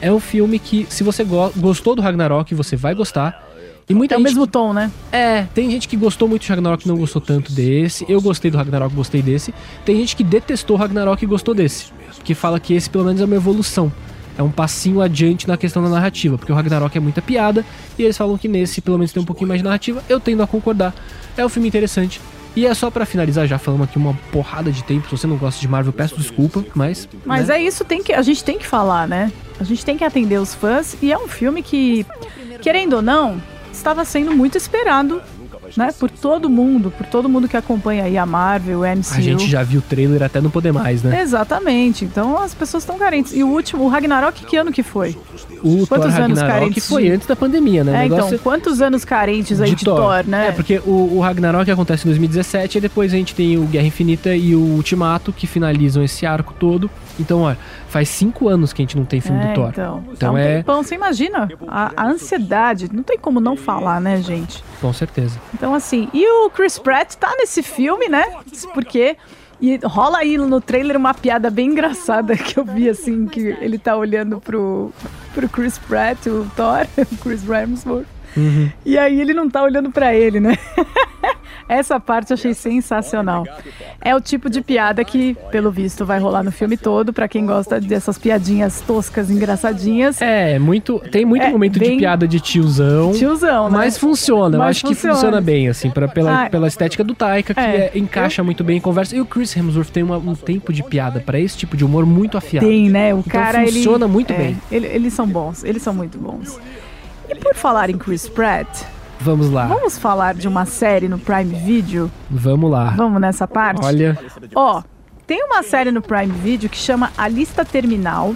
[0.00, 3.42] É um filme que, se você go- gostou do Ragnarok, você vai gostar.
[3.88, 4.90] E muita É o gente mesmo tom, né?
[5.12, 8.04] é, tem gente que gostou muito de Ragnarok e não gostou tanto desse.
[8.08, 9.54] Eu gostei do Ragnarok, gostei desse.
[9.84, 11.86] Tem gente que detestou Ragnarok e gostou desse.
[12.24, 13.92] Que fala que esse pelo menos é uma evolução.
[14.36, 16.36] É um passinho adiante na questão da narrativa.
[16.38, 17.64] Porque o Ragnarok é muita piada.
[17.98, 20.02] E eles falam que nesse pelo menos tem um pouquinho mais de narrativa.
[20.08, 20.92] Eu tendo a concordar.
[21.36, 22.20] É um filme interessante.
[22.56, 25.08] E é só pra finalizar, já falamos aqui uma porrada de tempo.
[25.08, 27.08] Se você não gosta de Marvel, peço desculpa, mas.
[27.24, 27.58] Mas né?
[27.58, 29.32] é isso, tem que, a gente tem que falar, né?
[29.58, 32.06] A gente tem que atender os fãs e é um filme que,
[32.62, 35.20] querendo ou não, estava sendo muito esperado,
[35.76, 39.14] né, por todo mundo, por todo mundo que acompanha aí a Marvel, o MCU.
[39.16, 41.20] A gente já viu o trailer até não poder mais, né?
[41.22, 42.04] Exatamente.
[42.04, 43.32] Então as pessoas estão carentes.
[43.34, 45.16] E o último, o Ragnarok, que ano que foi?
[45.62, 48.02] O Quantos Thor anos Ragnarok carentes foi de- antes da pandemia, né?
[48.02, 50.24] É, então, quantos anos carentes aí de, Thor.
[50.26, 50.48] né?
[50.48, 53.86] É, porque o, o Ragnarok acontece em 2017 e depois a gente tem o Guerra
[53.86, 56.90] Infinita e o Ultimato que finalizam esse arco todo.
[57.18, 57.58] Então, olha,
[57.94, 59.68] faz cinco anos que a gente não tem filme É, do Thor.
[59.70, 63.56] Então, Então tá um é- tempão, você imagina a, a ansiedade, não tem como não
[63.56, 64.64] falar, né, gente?
[64.80, 65.38] Com certeza.
[65.54, 68.24] Então, assim, e o Chris Pratt tá nesse filme, né?
[68.74, 69.16] Porque.
[69.60, 73.78] E rola aí no trailer uma piada bem engraçada que eu vi, assim, que ele
[73.78, 74.90] tá olhando pro,
[75.32, 78.06] pro Chris Pratt, o Thor, o Chris Hemsworth.
[78.84, 80.58] E aí ele não tá olhando pra ele, né?
[81.68, 83.44] Essa parte eu achei sensacional.
[84.00, 87.46] É o tipo de piada que, pelo visto, vai rolar no filme todo, pra quem
[87.46, 90.20] gosta dessas piadinhas toscas, engraçadinhas.
[90.20, 90.98] É, muito.
[91.10, 93.12] Tem muito É, momento bem- de piada de tiozão.
[93.12, 93.76] Tiozão, né?
[93.78, 95.14] Mas funciona, eu Mas acho que funciona.
[95.14, 97.90] funciona bem, assim, pra, pela, Ah, pela estética do Taika, que é.
[97.94, 99.16] é- encaixa muito bem em conversa.
[99.16, 102.04] E o Chris Hemsworth tem uma- um tempo de piada pra esse tipo de humor
[102.04, 102.66] muito afiado.
[102.66, 103.14] Tem, né?
[103.14, 103.72] O Então cara, ele...
[103.72, 104.58] funciona muito é, bem.
[104.70, 106.58] ele- eles são bons, eles são muito bons.
[107.28, 108.68] E por falar em Chris Pratt,
[109.20, 112.10] Vamos lá, vamos falar de uma série no Prime Video?
[112.30, 112.90] vamos lá.
[112.96, 113.84] Vamos nessa parte?
[113.84, 114.18] Olha,
[114.54, 114.82] Ó,
[115.26, 118.34] tem uma série no Prime Video que chama A Lista Terminal.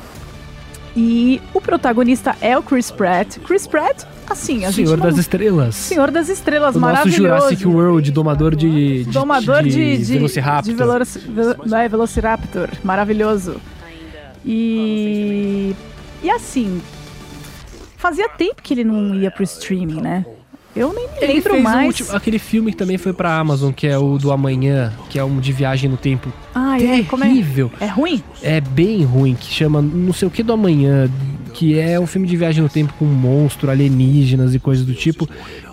[0.96, 3.38] E o protagonista é o Chris Pratt.
[3.46, 5.06] Chris Pratt, assim, a Senhor gente não...
[5.10, 5.74] das Estrelas.
[5.76, 7.22] Senhor das Estrelas, o nosso maravilhoso.
[7.22, 10.62] Jurassic World, domador de, de, Domador de, de, Velociraptor.
[10.64, 12.68] de Vel- é, Velociraptor.
[12.82, 13.60] Maravilhoso.
[14.44, 15.76] E.
[16.22, 16.80] E assim.
[17.96, 20.24] Fazia tempo que ele não ia pro streaming, né?
[20.78, 21.86] Eu nem me Ele lembro fez o mais.
[21.88, 25.24] último- aquele filme que também foi pra Amazon, que é o do Amanhã, que é
[25.24, 26.32] um de viagem no tempo.
[26.54, 27.02] Ai, é, é?
[27.02, 27.70] terrível.
[27.80, 28.22] É ruim?
[28.42, 31.10] É bem ruim, que chama não sei o que do amanhã,
[31.54, 34.94] que é um filme de viagem no tempo com um monstro, alienígenas e coisas do
[34.94, 35.28] tipo,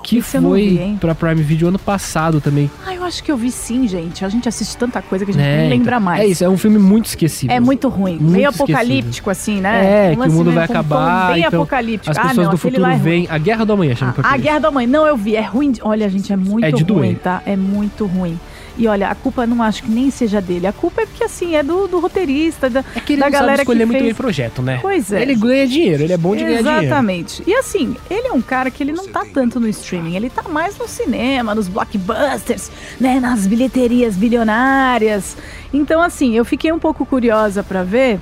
[0.05, 0.97] que Esse vi, foi hein?
[1.01, 2.69] pra Prime Video ano passado também.
[2.85, 4.23] Ah, eu acho que eu vi sim, gente.
[4.23, 6.21] A gente assiste tanta coisa que a gente nem lembra Então, mais.
[6.21, 7.55] É isso, é um filme muito esquecível.
[7.55, 8.13] É muito ruim.
[8.19, 8.75] Muito meio esquecível.
[8.75, 10.11] apocalíptico, assim, né?
[10.11, 11.33] É, Um que o mundo vai acabar.
[11.33, 12.11] Bem então, apocalíptico.
[12.11, 13.27] As ah, pessoas não, do futuro é vêm.
[13.29, 14.37] A Guerra do Amanhã chama Ah, a.
[14.37, 14.85] Guerra da Mãe.
[14.85, 15.35] Não, eu vi.
[15.35, 15.71] É ruim.
[15.71, 17.17] de- Olha, gente, é muito É de ruim, doer.
[17.19, 17.41] tá?
[17.45, 18.39] É muito ruim.
[18.77, 20.67] E olha, a culpa não acho que nem seja dele.
[20.67, 23.31] A culpa é porque, assim, é do, do roteirista, da, É que ele da não
[23.31, 24.03] galera sabe escolher que muito fez...
[24.03, 24.79] bem projeto, né?
[24.81, 25.21] Pois é.
[25.21, 26.85] Ele ganha dinheiro, ele é bom de ganhar dinheiro.
[26.85, 27.43] Exatamente.
[27.47, 30.43] E assim, ele é um cara que ele não tá tanto no streaming, ele tá
[30.49, 35.37] mais no cinema, nos blockbusters, né, nas bilheterias bilionárias.
[35.73, 38.19] Então assim, eu fiquei um pouco curiosa pra ver,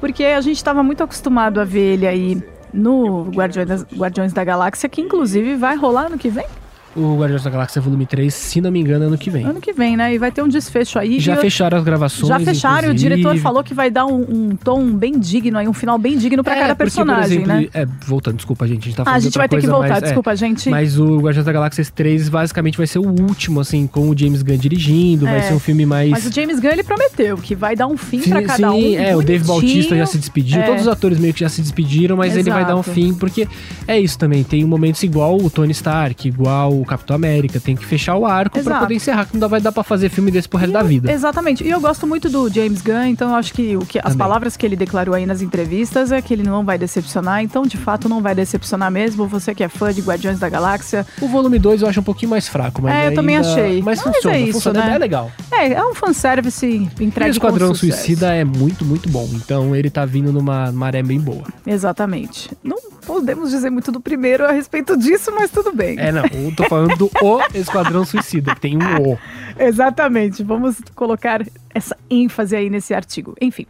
[0.00, 4.88] porque a gente tava muito acostumado a ver ele aí no Guardiões, Guardiões da Galáxia,
[4.88, 6.46] que inclusive vai rolar ano que vem?
[6.94, 9.44] O Guardiões da Galáxia Volume 3, se não me engano, é ano que vem.
[9.46, 10.14] Ano que vem, né?
[10.14, 11.18] E vai ter um desfecho aí.
[11.18, 12.28] Já fecharam as gravações.
[12.28, 13.14] Já fecharam, o inclusive.
[13.16, 16.44] diretor falou que vai dar um, um tom bem digno aí, um final bem digno
[16.44, 17.68] pra É, cada porque, por personagem, exemplo, né?
[17.72, 18.80] É, voltando, desculpa, gente.
[18.82, 20.04] A gente tá Ah, falando a de gente vai ter que coisa, voltar, mas, é,
[20.06, 20.68] desculpa, gente.
[20.70, 24.42] Mas o Guardiões da Galáxia 3 basicamente vai ser o último, assim, com o James
[24.42, 25.24] Gunn dirigindo.
[25.24, 25.42] Vai É.
[25.42, 26.10] ser um filme mais.
[26.10, 28.78] Mas o James Gunn ele prometeu que vai dar um fim Sim, pra cada um.
[28.80, 29.42] sim, é, o Dave.
[29.46, 30.64] Bautista já se despediu, É.
[30.66, 32.90] todos os atores meio que já se despediram, mas ele vai dar um Exato.
[32.94, 33.48] fim, porque
[33.88, 37.84] é isso também, tem momentos igual o Tony Stark, igual o Capitão América, tem que
[37.84, 38.80] fechar o arco pra Exato.
[38.80, 41.12] poder encerrar, que não vai dar pra fazer filme desse pro resto E da vida.
[41.12, 41.64] Exatamente.
[41.64, 44.18] E eu gosto muito do James Gunn, então eu acho que, o que as Também.
[44.18, 47.42] palavras que ele declarou aí nas entrevistas é que ele não vai decepcionar.
[47.42, 49.26] Então, de fato, não vai decepcionar mesmo.
[49.26, 51.06] Você que é fã de Guardiões da Galáxia.
[51.20, 53.82] O volume 2 eu acho um pouquinho mais fraco, mas É, eu também achei.
[53.82, 54.94] Mas, Mas funciona, é isso, funciona, né?
[54.94, 55.30] é legal.
[55.50, 57.74] É, é um fanservice E entregue o Esquadrão.
[57.74, 59.28] Suicida é muito, muito bom.
[59.32, 61.44] Então ele tá vindo numa maré bem boa.
[61.66, 62.50] Exatamente.
[62.62, 65.98] Não podemos dizer muito do primeiro a respeito disso, mas tudo bem.
[65.98, 66.24] É, não.
[66.24, 69.18] Eu tô falando do O Esquadrão Suicida, que tem um O.
[69.58, 70.42] Exatamente.
[70.42, 73.34] Vamos colocar essa ênfase aí nesse artigo.
[73.40, 73.66] Enfim.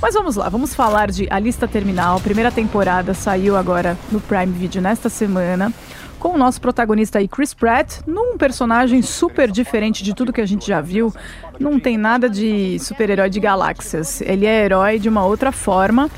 [0.00, 2.20] Mas vamos lá, vamos falar de A Lista Terminal.
[2.20, 5.72] Primeira temporada saiu agora no Prime Video nesta semana.
[6.18, 10.46] Com o nosso protagonista aí, Chris Pratt, num personagem super diferente de tudo que a
[10.46, 11.14] gente já viu.
[11.58, 14.20] Não tem nada de super-herói de galáxias.
[14.20, 16.10] Ele é herói de uma outra forma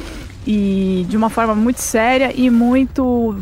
[0.46, 3.36] e de uma forma muito séria e muito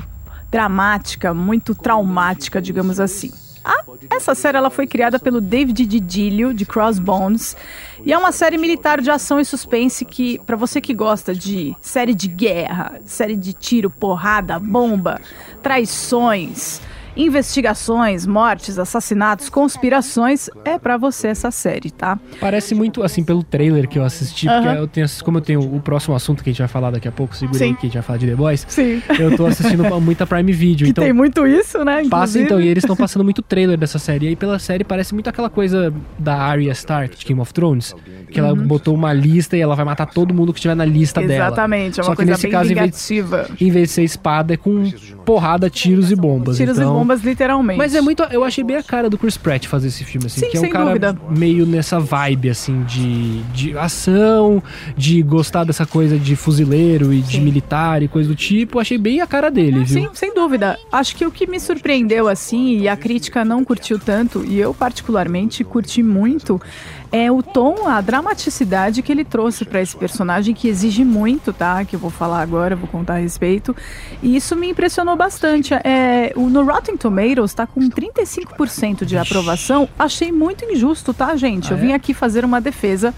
[0.51, 3.31] dramática, muito traumática, digamos assim.
[3.63, 7.55] Ah, essa série ela foi criada pelo David Didilio, de Crossbones,
[8.05, 11.77] e é uma série militar de ação e suspense que, pra você que gosta de
[11.81, 15.21] série de guerra, série de tiro, porrada, bomba,
[15.63, 16.81] traições,
[17.17, 22.19] investigações, mortes, assassinatos, conspirações, é pra você essa série, tá?
[22.41, 24.77] Parece muito, assim, pelo trailer que eu assisti, porque Aham.
[24.77, 27.13] eu tenho, como eu tenho o próximo assunto que a gente vai falar daqui a
[27.13, 27.75] pouco, segurei Sim.
[27.75, 29.03] que a gente vai falar de The Boys, Sim.
[29.19, 31.05] eu tô assistindo muita Prime Video, Que então...
[31.05, 32.05] tem muito isso, né?
[32.09, 32.45] Passa inclusive.
[32.45, 34.27] então, e eles estão passando muito trailer dessa série.
[34.27, 37.95] E aí pela série parece muito aquela coisa da Arya Stark de Game of Thrones,
[38.31, 41.21] que ela botou uma lista e ela vai matar todo mundo que estiver na lista
[41.21, 41.47] dela.
[41.47, 41.47] Uhum.
[41.47, 43.51] Exatamente, é Só uma que coisa nesse bem caso, em vez, vingativa.
[43.61, 44.91] em vez de ser espada, é com
[45.25, 46.57] porrada, tiros e bombas.
[46.57, 46.91] Tiros então...
[46.91, 47.79] e bombas, literalmente.
[47.79, 48.23] Mas é muito.
[48.25, 50.41] Eu achei bem a cara do Chris Pratt fazer esse filme, assim.
[50.41, 51.17] Sim, que é um sem cara dúvida.
[51.31, 54.63] meio nessa vibe, assim, de, de ação,
[54.97, 57.41] de gostar dessa coisa de fuzileiro e de Sim.
[57.41, 58.79] militar e coisa do tipo.
[58.79, 60.03] Achei bem a cara dele, viu?
[60.03, 60.79] Sim, sem dúvida.
[60.91, 64.73] Acho que o que me surpreendeu assim, e a crítica não curtiu tanto, e eu
[64.75, 66.61] particularmente curti muito,
[67.13, 71.85] é o tom, a dramaticidade que ele trouxe para esse personagem, que exige muito, tá?
[71.85, 73.75] Que eu vou falar agora, vou contar a respeito.
[74.23, 75.75] E isso me impressionou bastante.
[75.75, 79.89] É, o, no Rotten Tomatoes tá com 35% de aprovação.
[79.99, 81.73] Achei muito injusto, tá, gente?
[81.73, 81.81] Ah, eu é?
[81.81, 83.13] vim aqui fazer uma defesa.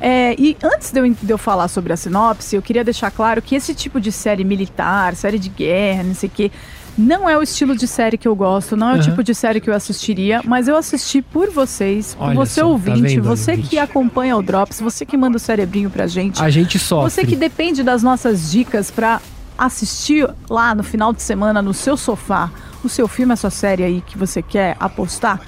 [0.00, 3.42] É, e antes de eu, de eu falar sobre a sinopse, eu queria deixar claro
[3.42, 6.52] que esse tipo de série militar, série de guerra, não sei o quê,
[6.98, 9.02] não é o estilo de série que eu gosto, não é o Aham.
[9.02, 12.60] tipo de série que eu assistiria, mas eu assisti por vocês, por Olha você só,
[12.62, 13.68] tá ouvinte, vendo, você ouvinte?
[13.68, 16.42] que acompanha o Drops, você que manda o cerebrinho pra gente.
[16.42, 17.10] A gente sofre.
[17.10, 19.20] Você que depende das nossas dicas pra
[19.56, 22.50] assistir lá no final de semana no seu sofá,
[22.82, 25.40] o seu filme, a sua série aí que você quer apostar.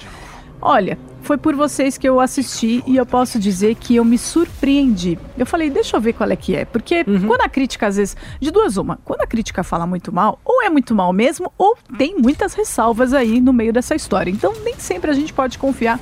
[0.61, 5.17] Olha, foi por vocês que eu assisti e eu posso dizer que eu me surpreendi.
[5.37, 6.65] Eu falei, deixa eu ver qual é que é.
[6.65, 7.27] Porque Uhum.
[7.27, 10.61] quando a crítica, às vezes, de duas uma, quando a crítica fala muito mal, ou
[10.63, 14.29] é muito mal mesmo, ou tem muitas ressalvas aí no meio dessa história.
[14.31, 15.99] Então, nem sempre a gente pode confiar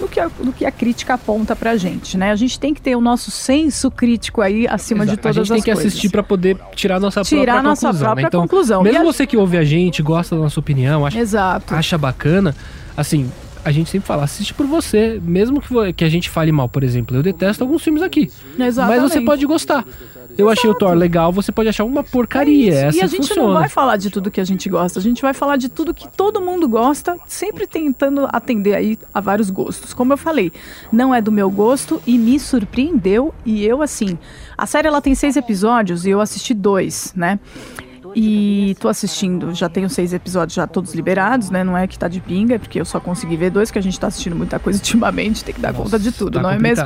[0.00, 2.32] no que a, que a crítica aponta pra gente, né?
[2.32, 5.22] A gente tem que ter o nosso senso crítico aí acima de Exato.
[5.22, 5.86] todas a gente tem as que coisas.
[5.92, 8.04] assistir pra poder tirar a nossa Tirar própria a nossa conclusão.
[8.06, 8.28] própria né?
[8.28, 8.82] Então, conclusão.
[8.82, 11.74] Mesmo a- você que ouve a gente, gosta da nossa opinião, acha, Exato.
[11.74, 12.56] acha bacana,
[12.96, 13.30] assim,
[13.64, 15.20] a gente sempre fala, assiste por você.
[15.22, 17.16] Mesmo que, que a gente fale mal, por exemplo.
[17.16, 18.30] Eu detesto alguns filmes aqui.
[18.58, 19.00] Exatamente.
[19.00, 19.84] Mas você pode gostar.
[20.36, 22.72] Eu achei o Thor legal, você pode achar uma porcaria.
[22.72, 22.84] É.
[22.86, 23.48] Essa e a gente funciona.
[23.48, 25.92] não vai falar de tudo que a gente gosta, a gente vai falar de tudo
[25.92, 29.92] que todo mundo gosta, sempre tentando atender aí a vários gostos.
[29.92, 30.52] Como eu falei,
[30.90, 33.34] não é do meu gosto e me surpreendeu.
[33.44, 34.18] E eu, assim,
[34.56, 37.38] a série ela tem seis episódios e eu assisti dois, né?
[38.14, 41.64] E tô assistindo, já tenho seis episódios já todos liberados, né?
[41.64, 43.82] Não é que tá de pinga, é porque eu só consegui ver dois, que a
[43.82, 46.58] gente tá assistindo muita coisa ultimamente, tem que dar conta de tudo, tá não é
[46.58, 46.84] mesmo?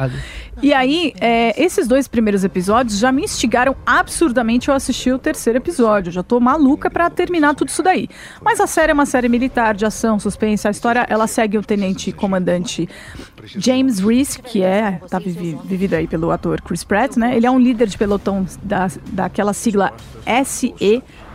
[0.62, 5.58] E aí, é, esses dois primeiros episódios já me instigaram absurdamente a assistir o terceiro
[5.58, 6.10] episódio.
[6.10, 8.08] Já tô maluca pra terminar tudo isso daí.
[8.40, 10.66] Mas a série é uma série militar, de ação, suspense.
[10.66, 12.88] A história, ela segue o tenente comandante
[13.44, 17.36] James Reese, que é, tá vivi- vivido aí pelo ator Chris Pratt, né?
[17.36, 19.92] Ele é um líder de pelotão da, daquela sigla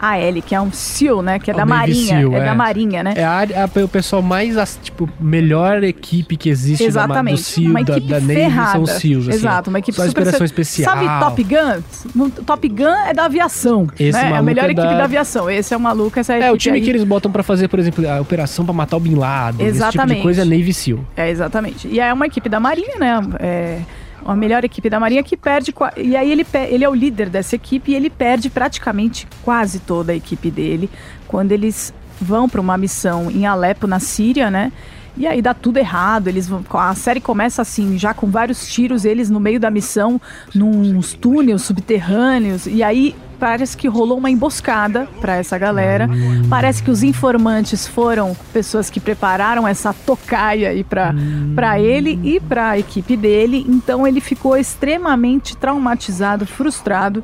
[0.02, 1.40] SEAL, que é um SEAL, né?
[1.40, 2.20] Que é, É o da Navy Marinha.
[2.20, 2.46] SEAL, é, é.
[2.46, 3.14] da Marinha, né?
[3.16, 7.42] É a, a- o pessoal mais, tipo, melhor equipe que existe da, ma- do Exatamente.
[7.44, 8.72] SEAL, uma da, equipe da Navy ferrada.
[8.72, 9.28] são SEALs.
[9.28, 10.94] Assim, Exato, uma equipe Só super ser- especial.
[10.94, 12.32] Sabe Top Gun?
[12.46, 13.88] Top Gun é da aviação.
[14.00, 14.32] Esse né?
[14.32, 15.04] É a melhor é equipe da- da...
[15.04, 15.50] aviação.
[15.50, 17.68] Esse é o maluco, essa É, o equipe time aí- que eles botam pra fazer,
[17.68, 20.22] por exemplo, a operação pra matar o Bin Laden, esse tipo de Exatamente.
[20.22, 21.00] coisa é Navy SEAL.
[21.16, 21.88] É, exatamente.
[21.88, 23.22] E é uma equipe da Marinha, né?
[23.40, 23.80] É
[24.26, 25.74] a melhor equipe da Marinha que perde.
[25.98, 30.12] E aí ele, ele é o líder dessa equipe e ele perde praticamente quase toda
[30.12, 30.90] a equipe dele
[31.28, 34.72] quando eles vão para uma missão em Alepo, na Síria, né?
[35.18, 36.28] E aí dá tudo errado.
[36.28, 40.20] Eles vão, a série começa assim, já com vários tiros, eles no meio da missão,
[40.54, 42.66] nos túneis subterrâneos.
[42.66, 46.08] E aí parece que rolou uma emboscada para essa galera.
[46.48, 51.16] Parece que os informantes foram pessoas que prepararam essa tocaia aí para
[51.56, 53.66] para ele e para a equipe dele.
[53.68, 57.24] Então ele ficou extremamente traumatizado, frustrado.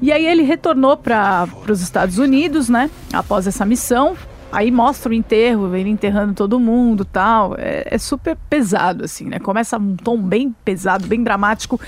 [0.00, 2.88] E aí ele retornou para os Estados Unidos, né?
[3.12, 4.16] Após essa missão.
[4.56, 7.54] Aí mostra o enterro, ele enterrando todo mundo tal.
[7.58, 9.38] É, é super pesado, assim, né?
[9.38, 11.78] Começa um tom bem pesado, bem dramático.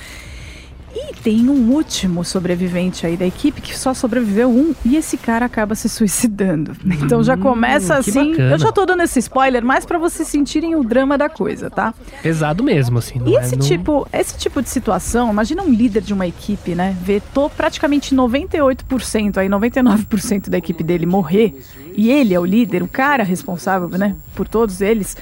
[0.95, 5.45] E tem um último sobrevivente aí da equipe que só sobreviveu um e esse cara
[5.47, 6.73] acaba se suicidando.
[7.09, 8.31] Então já começa Hum, assim.
[8.33, 8.51] bacana.
[8.55, 11.95] Eu já tô dando esse spoiler mais pra vocês sentirem o drama da coisa, tá?
[12.23, 13.19] Pesado mesmo, assim.
[13.19, 16.27] Não E é- esse não- tipo, esse tipo de situação, imagina um líder de uma
[16.27, 16.97] equipe, né?
[17.03, 21.55] Vetou praticamente 98%, aí 99% da equipe dele morrer,
[21.95, 25.17] e ele é o líder, o cara responsável, né, por todos eles.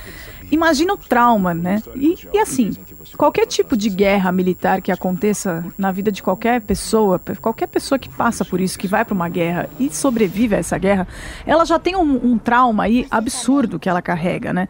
[0.50, 1.82] Imagina o trauma, né?
[1.96, 2.70] E, e assim,
[3.16, 8.08] qualquer tipo de guerra militar que aconteça na vida de qualquer pessoa, qualquer pessoa que
[8.08, 11.06] passa por isso, que vai para uma guerra e sobrevive a essa guerra,
[11.46, 14.68] ela já tem um, um trauma aí absurdo que ela carrega, né?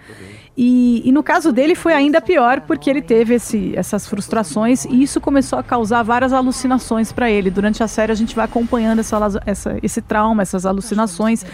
[0.58, 5.02] E, e no caso dele foi ainda pior porque ele teve esse, essas frustrações e
[5.02, 7.50] isso começou a causar várias alucinações para ele.
[7.50, 11.44] Durante a série a gente vai acompanhando essa, essa- esse trauma, essas alucinações.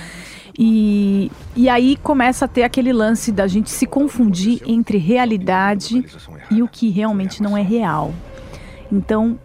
[0.59, 6.05] E, e aí começa a ter aquele lance da gente se confundir entre realidade
[6.51, 8.13] e o que realmente não é real.
[8.93, 9.39] Então,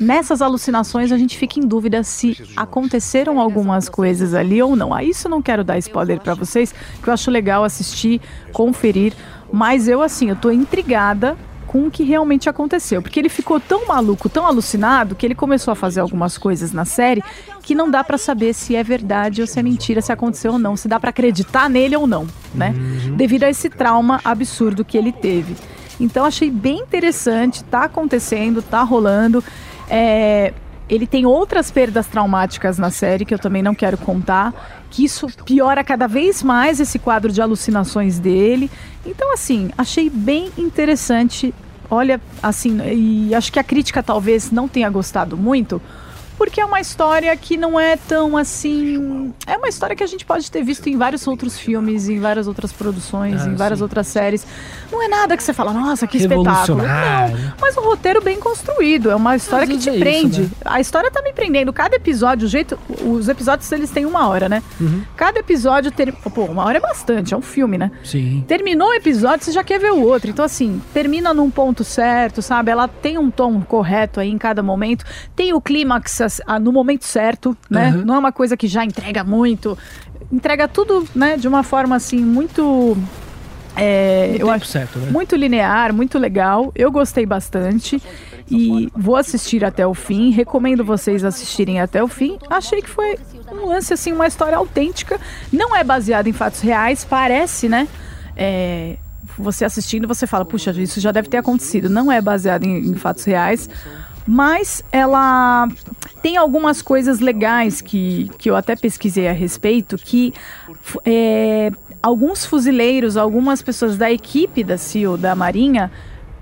[0.00, 4.94] nessas alucinações a gente fica em dúvida se aconteceram algumas coisas ali ou não.
[4.94, 8.18] A isso não quero dar spoiler para vocês, que eu acho legal assistir,
[8.50, 9.12] conferir,
[9.52, 11.36] mas eu assim, eu tô intrigada
[11.74, 13.02] com o que realmente aconteceu.
[13.02, 16.84] Porque ele ficou tão maluco, tão alucinado, que ele começou a fazer algumas coisas na
[16.84, 17.20] série
[17.64, 20.58] que não dá para saber se é verdade ou se é mentira, se aconteceu ou
[20.58, 22.72] não, se dá para acreditar nele ou não, né?
[22.76, 23.16] Uhum.
[23.16, 25.56] Devido a esse trauma absurdo que ele teve.
[25.98, 29.42] Então achei bem interessante, tá acontecendo, tá rolando.
[29.90, 30.54] É,
[30.88, 35.26] ele tem outras perdas traumáticas na série que eu também não quero contar, que isso
[35.44, 38.70] piora cada vez mais esse quadro de alucinações dele.
[39.04, 41.52] Então, assim, achei bem interessante.
[41.90, 45.80] Olha, assim, e acho que a crítica talvez não tenha gostado muito,
[46.44, 49.32] porque é uma história que não é tão assim.
[49.46, 52.46] É uma história que a gente pode ter visto em vários outros filmes, em várias
[52.46, 53.82] outras produções, Ah, em várias sim.
[53.82, 54.46] outras séries.
[54.92, 56.82] Não é nada que você fala, nossa, que espetáculo.
[56.82, 59.10] Não, mas um roteiro bem construído.
[59.10, 60.42] É uma história que te é isso, prende.
[60.42, 60.50] né?
[60.66, 61.72] A história tá me prendendo.
[61.72, 62.78] Cada episódio, o jeito.
[63.02, 64.62] Os episódios eles têm uma hora, né?
[64.78, 65.02] Uhum.
[65.16, 66.12] Cada episódio ter...
[66.12, 67.90] Pô, uma hora é bastante, é um filme, né?
[68.04, 68.44] Sim.
[68.46, 70.28] Terminou o episódio, você já quer ver o outro.
[70.30, 72.70] Então, assim, termina num ponto certo, sabe?
[72.70, 75.04] Ela tem um tom correto aí em cada momento.
[75.34, 77.90] Tem o clímax as- ah, no momento certo, né?
[77.90, 78.04] Uhum.
[78.04, 79.76] Não é uma coisa que já entrega muito.
[80.32, 81.36] Entrega tudo, né?
[81.36, 82.96] De uma forma, assim, muito.
[83.76, 85.10] É, eu acho certo, né?
[85.10, 86.70] muito linear, muito legal.
[86.76, 88.00] Eu gostei bastante
[88.50, 90.30] e vou assistir até o fim.
[90.30, 92.38] Recomendo vocês assistirem até o fim.
[92.48, 93.18] Achei que foi
[93.50, 95.20] um lance assim, uma história autêntica.
[95.52, 97.88] Não é baseada em fatos reais, parece, né?
[98.36, 98.96] É,
[99.38, 101.88] você assistindo, você fala, puxa, isso já deve ter acontecido.
[101.88, 103.68] Não é baseado em, em fatos reais.
[104.26, 105.68] Mas ela
[106.22, 110.32] tem algumas coisas legais que, que eu até pesquisei a respeito, que
[111.04, 111.70] é,
[112.02, 115.90] alguns fuzileiros, algumas pessoas da equipe da CIO, da Marinha,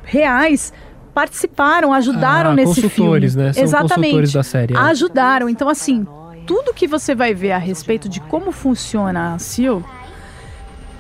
[0.05, 0.73] reais,
[1.13, 3.47] participaram, ajudaram Ah, nesse consultores, filme.
[3.49, 3.53] né?
[3.53, 3.97] São Exatamente.
[4.01, 4.79] consultores da série, é.
[4.79, 5.49] Ajudaram.
[5.49, 6.07] Então, assim,
[6.47, 9.85] tudo que você vai ver a respeito de como funciona a CIO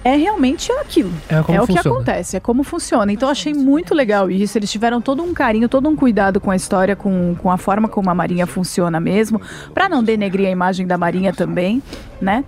[0.05, 1.13] é realmente aquilo.
[1.29, 3.13] É como o que acontece, é como funciona.
[3.13, 4.59] Então eu achei muito legal isso.
[4.59, 7.89] Eles tiveram todo um carinho, todo um cuidado com a história, com, com a forma
[7.89, 9.41] como a Marinha funciona mesmo,
[9.73, 11.83] Pra não denegrir a imagem da Marinha também,
[12.21, 12.45] né?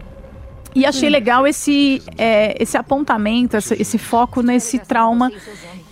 [0.75, 5.31] E achei legal esse, é, esse apontamento, esse, esse foco nesse trauma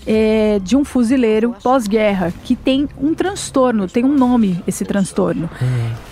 [0.04, 5.48] é, de um fuzileiro pós-guerra, que tem um transtorno, tem um nome esse transtorno,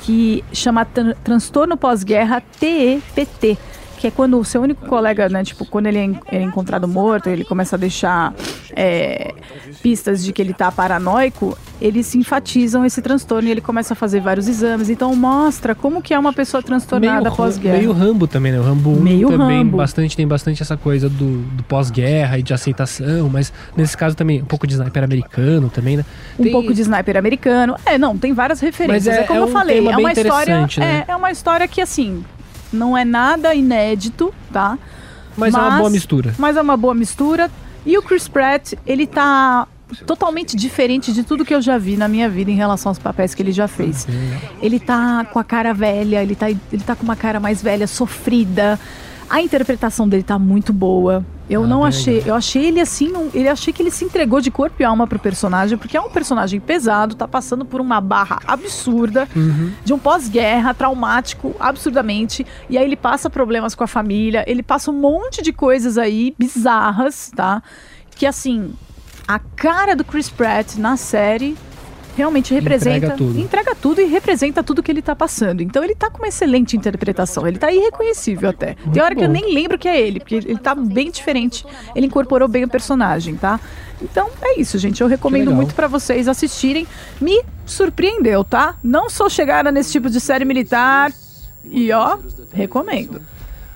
[0.03, 3.59] que chama tran- transtorno pós-guerra TEPT.
[4.01, 6.89] Que é quando o seu único colega, né, tipo, quando ele é, ele é encontrado
[6.89, 8.33] morto, ele começa a deixar
[8.75, 9.35] é,
[9.83, 14.21] pistas de que ele tá paranoico, eles enfatizam esse transtorno e ele começa a fazer
[14.21, 14.89] vários exames.
[14.89, 17.77] Então mostra como que é uma pessoa transtornada pós-guerra.
[17.77, 18.59] meio Rambo também, né?
[18.59, 19.77] O Rambo 1 Meio também Rambo.
[19.77, 24.41] bastante tem bastante essa coisa do, do pós-guerra e de aceitação, mas nesse caso também
[24.41, 26.05] um pouco de sniper americano também, né?
[26.39, 27.77] um Tem- pouco de sniper americano.
[27.85, 29.07] É, não, tem várias referências.
[29.07, 31.05] Mas é- é, como é eu um falei, tema é bem uma história, interessante, né?
[31.07, 32.25] é, é uma história que assim,
[32.73, 34.79] não é nada inédito, tá?
[35.37, 36.35] Mas, é uma boa mistura.
[36.39, 37.51] Mas é uma boa mistura.
[37.87, 39.67] E o Chris Pratt, ele tá
[40.07, 43.35] totalmente diferente de tudo que eu já vi na minha vida em relação aos papéis
[43.35, 44.07] que ele já fez.
[44.61, 47.87] Ele tá com a cara velha, ele tá, ele tá com uma cara mais velha,
[47.87, 48.79] sofrida.
[49.29, 51.25] A interpretação dele tá muito boa.
[51.51, 54.41] Eu Ah, não achei, eu achei ele assim, um- ele achei que ele se entregou
[54.41, 58.01] de corpo e alma pro personagem, porque é um personagem pesado, tá passando por uma
[58.01, 59.73] barra absurda, Uhum.
[59.85, 64.91] de um pós-guerra, traumático, absurdamente, e aí ele passa problemas com a família, ele passa
[64.93, 67.63] um monte de coisas aí bizarras, tá?
[68.15, 68.73] Que assim,
[69.27, 71.57] a cara do Chris Pratt na série
[72.17, 73.39] realmente representa Entrega tudo.
[73.39, 75.63] entrega tudo e representa tudo que ele tá passando.
[75.63, 78.77] Então ele tá com uma excelente interpretação, ele tá irreconhecível até.
[78.93, 79.33] Tem hora que eu bom.
[79.35, 81.65] nem lembro que é ele, porque ele tá bem diferente.
[81.95, 83.59] Ele incorporou bem o personagem, tá?
[84.03, 85.01] Então é isso, gente.
[85.01, 86.87] Eu recomendo muito pra vocês assistirem.
[87.21, 88.77] Me surpreendeu, tá?
[88.83, 91.13] Não sou chegada nesse tipo de série militar
[91.65, 92.19] e ó,
[92.53, 93.21] recomendo.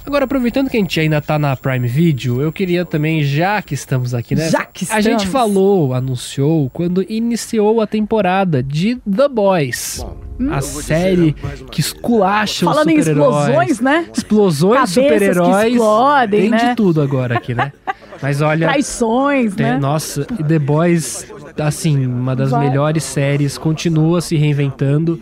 [0.07, 3.73] Agora, aproveitando que a gente ainda tá na Prime Video, eu queria também, já que
[3.73, 4.51] estamos aqui, né?
[4.51, 5.33] Já que A gente estamos.
[5.33, 10.05] falou, anunciou, quando iniciou a temporada de The Boys.
[10.51, 11.33] A série
[11.71, 13.37] que esculacha os Falando em super-heróis.
[13.47, 14.07] explosões, né?
[14.15, 15.73] Explosões, super-heróis.
[15.73, 16.69] explodem, Tem né?
[16.71, 17.73] de tudo agora aqui, né?
[18.21, 19.79] Mas olha, Traições, tem- né?
[19.79, 21.27] nossa, e The Boys,
[21.59, 22.69] assim, uma das Vai.
[22.69, 25.19] melhores séries, continua se reinventando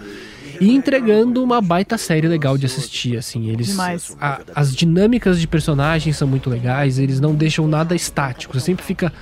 [0.61, 3.75] e entregando uma baita série legal de assistir, assim, eles
[4.21, 8.85] a- as dinâmicas de personagens são muito legais, eles não deixam nada estático, você sempre
[8.85, 9.13] fica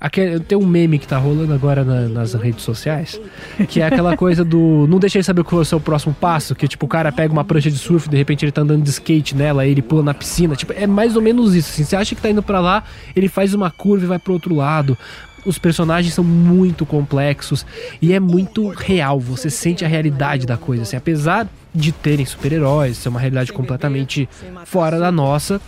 [0.00, 3.20] Aquele, tem um meme que tá rolando agora na- nas redes sociais,
[3.68, 4.86] que é aquela coisa do.
[4.88, 7.32] Não deixa ele saber qual é o seu próximo passo, que tipo, o cara pega
[7.32, 10.04] uma prancha de surf, de repente ele tá andando de skate nela, aí ele pula
[10.04, 10.54] na piscina.
[10.54, 11.72] Tipo, é mais ou menos isso.
[11.72, 12.84] Assim, você acha que tá indo pra lá,
[13.16, 14.96] ele faz uma curva e vai pro outro lado.
[15.44, 17.64] Os personagens são muito complexos
[18.02, 19.18] e é muito real.
[19.20, 20.82] Você sente a realidade da coisa.
[20.82, 24.28] Assim, apesar de terem super-heróis, ser uma realidade completamente
[24.64, 25.60] fora da nossa,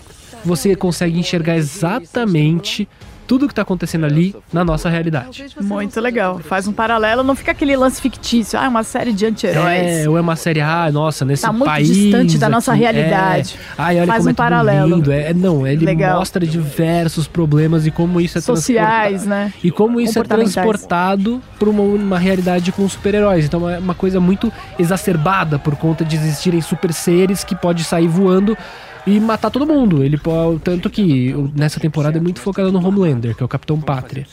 [0.45, 2.89] você consegue enxergar exatamente
[3.31, 5.47] tudo que tá acontecendo ali na nossa realidade.
[5.61, 6.41] Muito legal.
[6.41, 8.59] Faz um paralelo, não fica aquele lance fictício.
[8.59, 9.87] Ah, é uma série de anti-heróis.
[9.87, 11.87] É, ou é uma série, ah, nossa, nesse Tá muito país.
[11.95, 13.55] distante da nossa aqui, realidade.
[13.55, 13.75] É.
[13.79, 14.97] Ai, olha Faz como um é paralelo.
[14.97, 15.13] lindo.
[15.13, 16.19] É, não, ele Legal.
[16.19, 19.45] mostra diversos problemas e como isso é Sociais, transportado.
[19.45, 19.53] né?
[19.63, 23.45] E como isso é transportado para uma, uma realidade com super-heróis.
[23.45, 28.09] Então é uma coisa muito exacerbada por conta de existirem super seres que pode sair
[28.09, 28.59] voando
[29.07, 30.03] e matar todo mundo.
[30.03, 33.81] Ele pode, tanto que nessa temporada é muito focada no Homelander, que é o Capitão
[33.81, 34.27] Pátria.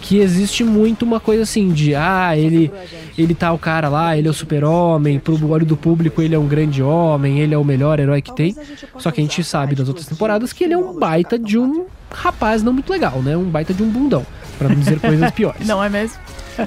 [0.00, 2.70] Que existe muito uma coisa assim de ah, ele
[3.16, 6.38] ele tá o cara lá, ele é o super-homem, pro olho do público ele é
[6.38, 8.54] um grande homem, ele é o melhor herói que tem.
[8.98, 11.86] Só que a gente sabe das outras temporadas que ele é um baita de um
[12.10, 13.36] rapaz não muito legal, né?
[13.36, 14.26] Um baita de um bundão,
[14.58, 15.66] Pra não dizer coisas piores.
[15.66, 16.18] Não é mesmo?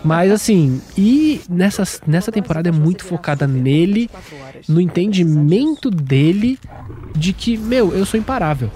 [0.03, 4.09] Mas assim, e nessa, nessa temporada é muito focada nele,
[4.67, 6.57] no entendimento dele
[7.15, 8.71] de que, meu, eu sou imparável.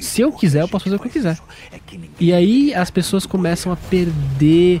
[0.00, 1.38] Se eu quiser, eu posso fazer o que eu quiser.
[2.20, 4.80] E aí as pessoas começam a perder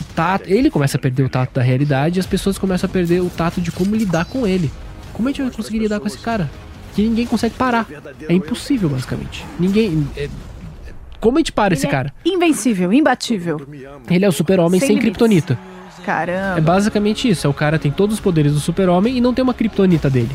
[0.00, 0.48] o tato.
[0.48, 3.30] Ele começa a perder o tato da realidade e as pessoas começam a perder o
[3.30, 4.70] tato de como lidar com ele.
[5.12, 6.50] Como a gente vai conseguir lidar com esse cara?
[6.94, 7.86] Que ninguém consegue parar.
[8.28, 9.44] É impossível, basicamente.
[9.58, 10.06] Ninguém.
[10.16, 10.28] é-
[11.20, 12.14] Como a gente para esse Ele é cara?
[12.24, 13.60] Invencível, imbatível.
[14.10, 15.58] Ele é o super-homem Sem sem, kryptonita.
[16.04, 16.58] Caramba.
[16.58, 17.46] É basicamente isso.
[17.46, 20.30] É o cara tem todos os poderes do super-homem e não tem uma kryptonita dele.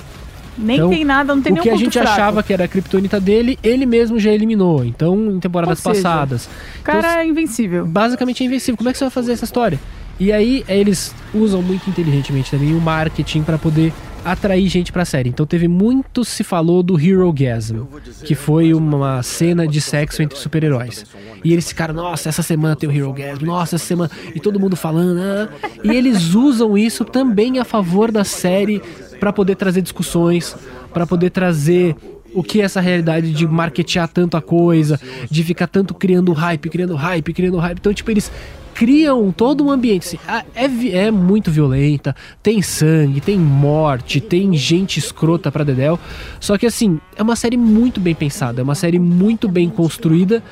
[0.58, 2.10] Nem Então, tem nada, não tem o nenhum que a gente fraco.
[2.10, 4.84] achava que era a kryptonita dele, ele mesmo já eliminou.
[4.84, 6.50] Então, em temporadas seja, passadas.
[6.82, 7.86] O cara Então, é invencível.
[7.86, 8.76] basicamente é invencível.
[8.78, 9.80] Como é que você vai fazer essa história?
[10.20, 13.94] E aí eles usam muito inteligentemente também o marketing para poder
[14.24, 15.30] atrair gente pra série.
[15.30, 17.86] Então teve muito se falou do Hero Gasm,
[18.24, 21.06] que foi uma cena de sexo entre super-heróis.
[21.44, 24.60] E eles ficaram, nossa, essa semana tem o Hero Gasm, nossa, essa semana e todo
[24.60, 25.50] mundo falando, ah.
[25.84, 28.82] e eles usam isso também a favor da série
[29.20, 30.56] pra poder trazer discussões,
[30.94, 31.96] pra poder trazer
[32.34, 35.00] o que é essa realidade de marketear tanto a coisa,
[35.30, 37.78] de ficar tanto criando hype, criando hype, criando hype.
[37.78, 38.32] Então, tipo, eles
[38.74, 40.20] criam todo um ambiente.
[40.28, 46.00] assim, é, é muito violenta, tem sangue, tem morte, tem gente escrota pra Dedel.
[46.40, 50.44] Só que, assim, é uma série muito bem pensada, é uma série muito bem construída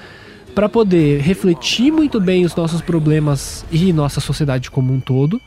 [0.54, 5.40] pra poder refletir muito bem os nossos problemas e nossa sociedade como um todo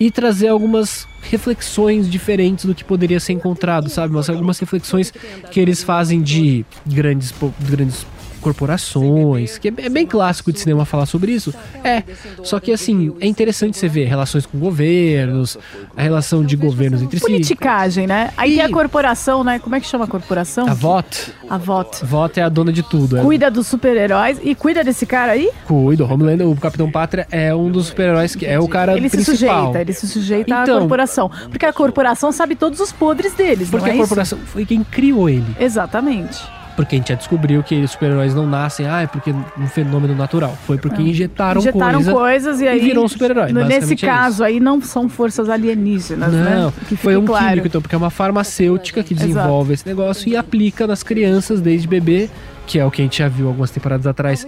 [0.00, 4.14] e trazer algumas reflexões diferentes do que poderia ser encontrado, sabe?
[4.14, 5.12] Mas algumas reflexões
[5.50, 8.06] que eles fazem de grandes, grandes
[8.40, 11.54] corporações, que é é bem clássico de cinema falar sobre isso.
[11.84, 12.02] É,
[12.42, 15.56] só que assim, é interessante você ver relações com governos,
[15.96, 17.24] a relação de governos entre si.
[17.24, 18.30] Politicagem, né?
[18.36, 19.58] Aí E- a corporação, né?
[19.58, 20.66] Como é que chama a corporação?
[20.68, 22.04] A VOT, A VOT.
[22.04, 23.16] VOT é a dona de tudo.
[23.18, 25.50] É, Cuida dos super-heróis e cuida desse cara aí?
[25.66, 29.08] cuida, o Homelander, o Capitão Pátria é um dos super-heróis que é o cara Ele
[29.08, 29.60] se principal.
[29.66, 31.30] sujeita, ele se sujeita à Então- corporação.
[31.48, 35.28] Porque a corporação sabe todos os podres deles, Porque é a corporação foi quem criou
[35.28, 35.44] ele.
[35.52, 35.62] isso?
[35.62, 36.38] Exatamente.
[36.80, 40.14] Porque a gente já descobriu que os super-heróis não nascem, ah, é porque um fenômeno
[40.14, 40.56] natural.
[40.66, 42.80] Foi porque injetaram, Injetaram coisa coisas e aí...
[42.80, 43.52] virou um super-herói.
[43.52, 46.56] Nesse é caso aí não são forças alienígenas, né?
[46.56, 47.48] Não, Que foi um claro.
[47.48, 51.86] químico, então, porque é uma farmacêutica que desenvolve esse negócio e aplica nas crianças desde
[51.86, 52.30] bebê,
[52.66, 54.46] que é o que a gente já viu algumas temporadas atrás,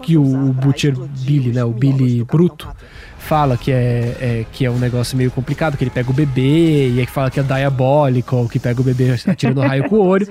[0.00, 2.66] que o Butcher Billy, né, o Billy Bruto,
[3.24, 6.90] fala que é, é- que é um negócio meio complicado, que ele pega o bebê,
[6.90, 10.28] e aí fala que é diabólico, que pega o bebê atirando raio com o olho.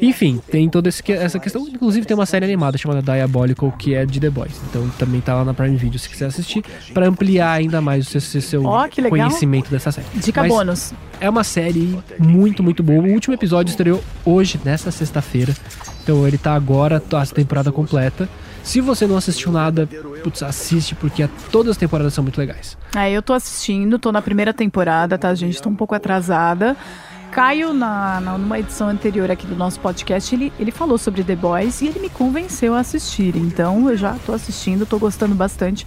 [0.00, 1.66] Enfim, tem toda esse essa questão.
[1.68, 4.60] Inclusive tem uma série animada chamada Diabolical, que é de The Boys.
[4.70, 8.20] Então também tá lá na Prime Video se quiser assistir, pra ampliar ainda mais o
[8.20, 8.62] seu, seu-
[9.02, 9.10] legal.
[9.28, 10.06] conhecimento dessa série.
[10.14, 10.94] Dica Mas bônus.
[11.20, 13.02] É uma série muito, muito boa.
[13.02, 15.54] O último episódio estreou hoje, nessa sexta-feira.
[16.02, 18.28] Então ele tá agora, tá a temporada completa.
[18.66, 19.88] Se você não assistiu nada,
[20.24, 22.76] putz, assiste, porque a- todas as temporadas são muito legais.
[22.96, 25.62] É, eu tô assistindo, tô na primeira temporada, tá, gente?
[25.62, 26.76] Tô um pouco atrasada.
[27.30, 31.36] Caio, na, na- numa edição anterior aqui do nosso podcast, ele, ele falou sobre The
[31.36, 33.36] Boys e ele me convenceu a assistir.
[33.36, 35.86] Então eu já tô assistindo, tô gostando bastante.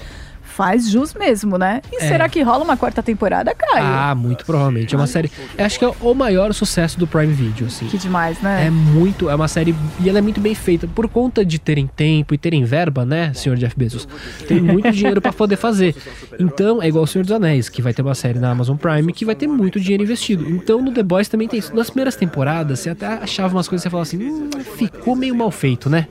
[0.60, 1.82] Faz jus mesmo, né?
[1.90, 2.00] E É.
[2.10, 3.82] será que rola uma quarta temporada, Caio?
[3.82, 4.94] Ah, muito provavelmente.
[4.94, 5.32] É uma série.
[5.58, 7.86] Acho que é o maior sucesso do Prime Video, assim.
[7.88, 8.66] Que demais, né?
[8.68, 11.88] É muito, é uma série e ela é muito bem feita por conta de terem
[11.88, 14.06] tempo e terem verba, né, senhor Jeff Bezos.
[14.50, 15.96] Tem muito dinheiro pra poder fazer.
[16.38, 19.14] Então, é igual o Senhor dos Anéis, que vai ter uma série na Amazon Prime
[19.14, 20.46] que vai ter muito dinheiro investido.
[20.50, 21.74] Então, no The Boys também tem isso.
[21.74, 25.34] Nas primeiras temporadas, você até achava umas coisas que você falava assim, hum, ficou meio
[25.34, 26.06] mal feito, né?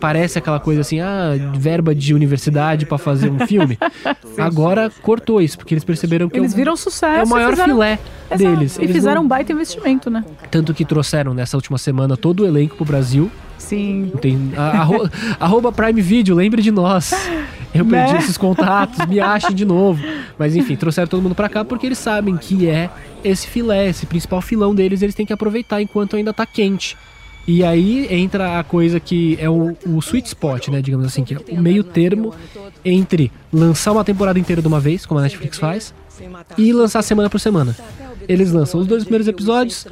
[0.00, 3.78] Parece aquela coisa assim, ah, verba de universidade pra fazer um filme.
[4.38, 7.20] Agora cortou isso, porque eles perceberam que Eles é o- viram sucesso.
[7.20, 7.74] é o maior fizeram...
[7.74, 7.98] filé
[8.30, 8.78] Exato, deles.
[8.80, 10.24] E fizeram não- um baita investimento, né?
[10.50, 13.30] Tanto que trouxeram nessa última semana todo o elenco pro Brasil.
[13.58, 14.12] Sim.
[14.20, 15.08] Tem a- arro-
[15.40, 17.12] arroba Prime Video, lembre de nós.
[17.74, 18.18] Eu perdi Né?
[18.18, 20.02] esses contatos, me achem de novo.
[20.38, 22.90] Mas enfim, trouxeram todo mundo pra cá porque eles sabem que é
[23.24, 26.96] esse filé, esse principal filão deles, eles têm que aproveitar enquanto ainda tá quente.
[27.46, 30.80] E aí entra a coisa que é o, o sweet spot, né?
[30.80, 32.34] Digamos assim, que é o meio termo
[32.84, 35.94] entre lançar uma temporada inteira de uma vez, como a Netflix faz,
[36.56, 37.76] e lançar semana por semana.
[38.26, 39.86] Eles lançam os dois primeiros episódios,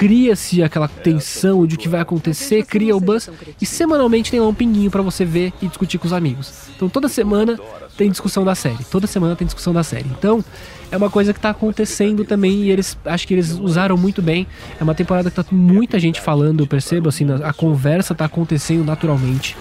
[0.00, 3.28] cria-se aquela tensão de o que vai acontecer, cria o buzz,
[3.60, 6.70] e semanalmente tem lá um pinguinho pra você ver e discutir com os amigos.
[6.74, 7.60] Então toda semana
[7.98, 10.08] tem discussão da série, toda semana tem discussão da série.
[10.08, 10.42] Então
[10.90, 14.46] é uma coisa que tá acontecendo também e eles acho que eles usaram muito bem.
[14.80, 18.82] É uma temporada que tá muita gente falando, eu percebo assim, a conversa tá acontecendo
[18.82, 19.54] naturalmente.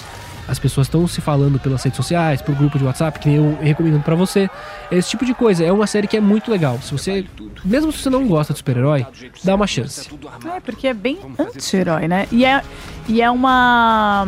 [0.49, 3.57] As pessoas estão se falando pelas redes sociais, por grupo de WhatsApp, que nem eu
[3.61, 4.49] recomendo pra você.
[4.91, 5.63] Esse tipo de coisa.
[5.63, 6.79] É uma série que é muito legal.
[6.81, 7.25] Se você,
[7.63, 9.05] mesmo se você não gosta de super-herói,
[9.43, 10.09] dá uma chance.
[10.55, 12.27] É, porque é bem anti-herói, né?
[12.31, 12.63] E é,
[13.07, 14.27] e é uma.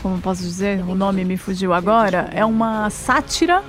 [0.00, 0.82] Como posso dizer?
[0.88, 2.30] O nome me fugiu agora.
[2.32, 3.62] É uma sátira,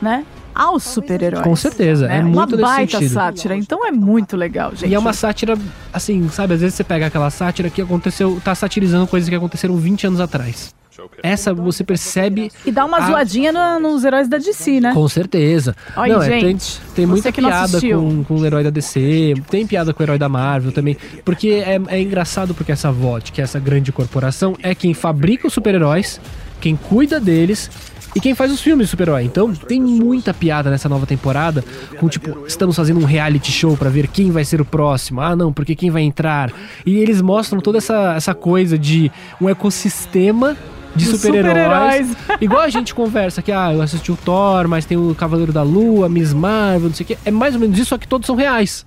[0.00, 0.24] né?
[0.56, 1.44] Aos super-heróis.
[1.44, 2.16] Com certeza, né?
[2.18, 3.12] é uma muito nesse baita sentido.
[3.12, 3.56] sátira.
[3.56, 4.90] Então é muito legal, gente.
[4.90, 5.56] E é uma sátira,
[5.92, 6.54] assim, sabe?
[6.54, 10.20] Às vezes você pega aquela sátira que aconteceu, tá satirizando coisas que aconteceram 20 anos
[10.20, 10.74] atrás.
[11.22, 12.50] Essa você percebe.
[12.64, 14.94] E dá uma a- zoadinha no- nos heróis da DC, né?
[14.94, 15.76] Com certeza.
[15.94, 19.66] Olha, não, é, tem, gente, tem muita piada com, com o herói da DC, tem
[19.66, 20.96] piada com o herói da Marvel também.
[21.22, 25.46] Porque é, é engraçado porque essa VOT, que é essa grande corporação, é quem fabrica
[25.46, 26.18] os super-heróis,
[26.62, 27.70] quem cuida deles
[28.16, 29.24] e quem faz os filmes de super-herói.
[29.24, 31.62] Então tem muita piada nessa nova temporada,
[32.00, 35.20] com tipo, estamos fazendo um reality show pra ver quem vai ser o próximo.
[35.20, 36.50] Ah, não, porque quem vai entrar.
[36.86, 40.56] E eles mostram toda essa, essa coisa de um ecossistema
[40.94, 42.06] de super-heróis.
[42.06, 42.40] super-heróis.
[42.40, 45.62] Igual a gente conversa que, ah, eu assisti o Thor, mas tem o Cavaleiro da
[45.62, 47.18] Lua, Miss Marvel, não sei o quê.
[47.22, 48.86] É mais ou menos isso, só que todos são reais.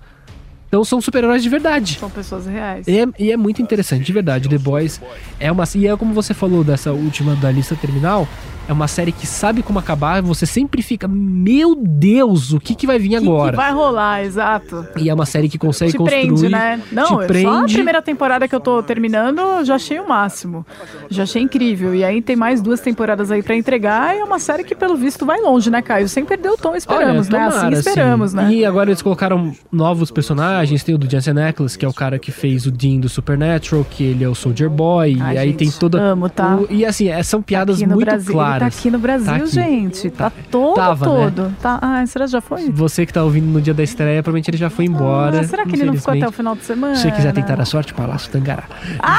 [0.67, 1.99] Então são super-heróis de verdade.
[1.99, 2.87] São pessoas reais.
[2.87, 4.49] E é, e é muito interessante, de verdade.
[4.49, 4.99] The Boys
[5.39, 5.65] é uma.
[5.75, 8.27] E é como você falou dessa última da lista terminal.
[8.69, 10.21] É uma série que sabe como acabar.
[10.21, 13.49] Você sempre fica, meu Deus, o que, que vai vir agora?
[13.51, 14.85] Que vai rolar, exato.
[14.95, 16.27] E é uma série que consegue Te construir.
[16.27, 16.79] prende, né?
[16.91, 17.25] Não, te eu- só a
[17.57, 17.73] prende.
[17.73, 20.63] primeira temporada que eu tô terminando, eu já achei o máximo.
[21.09, 21.95] Já achei incrível.
[21.95, 24.15] E aí tem mais duas temporadas aí pra entregar.
[24.15, 26.07] E é uma série que, pelo visto, vai longe, né, Caio?
[26.07, 27.45] Sem perder o tom, esperamos, Olha, né?
[27.47, 28.37] Assim tomara, esperamos, sim.
[28.37, 28.53] né?
[28.53, 30.83] E agora eles colocaram novos personagens.
[30.83, 33.83] Tem o do Jensen Ackles, que é o cara que fez o Dean do Supernatural,
[33.89, 35.17] que ele é o Soldier Boy.
[35.19, 35.99] Ai, e aí gente, tem toda.
[35.99, 36.55] amo, tá?
[36.55, 38.58] o- e assim, é, são piadas muito Brasil, claras.
[38.59, 39.47] Tá aqui no Brasil, Tá aqui.
[39.47, 40.09] gente.
[40.09, 40.35] Tá, Tá.
[40.51, 41.11] todo, Tava, né?
[41.31, 41.55] todo.
[41.61, 41.79] Tá.
[41.81, 42.69] Ah, será que já foi?
[42.71, 45.39] Você que tá ouvindo no dia da estreia, provavelmente ele já foi embora.
[45.39, 46.95] Ah, será que ele não ficou até o final de semana?
[46.95, 48.63] Se você quiser tentar a sorte, Palácio Tangará.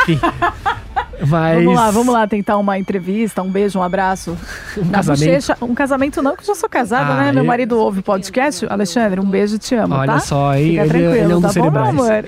[0.03, 0.19] Enfim.
[1.27, 1.57] Mas.
[1.65, 4.37] Vamos lá, vamos lá tentar uma entrevista, um beijo, um abraço.
[4.77, 5.25] Um Na casamento.
[5.27, 7.33] bochecha- um casamento não, que eu já sou casada, Ah, né?
[7.33, 8.67] Meu eu- marido ouve podcast.
[8.69, 10.21] Alexandre, um beijo, te amo, Olha tá?
[10.21, 10.71] só, hein?
[10.71, 12.25] Fica Ele- tranquilo, ele é um tá bom, meu amor?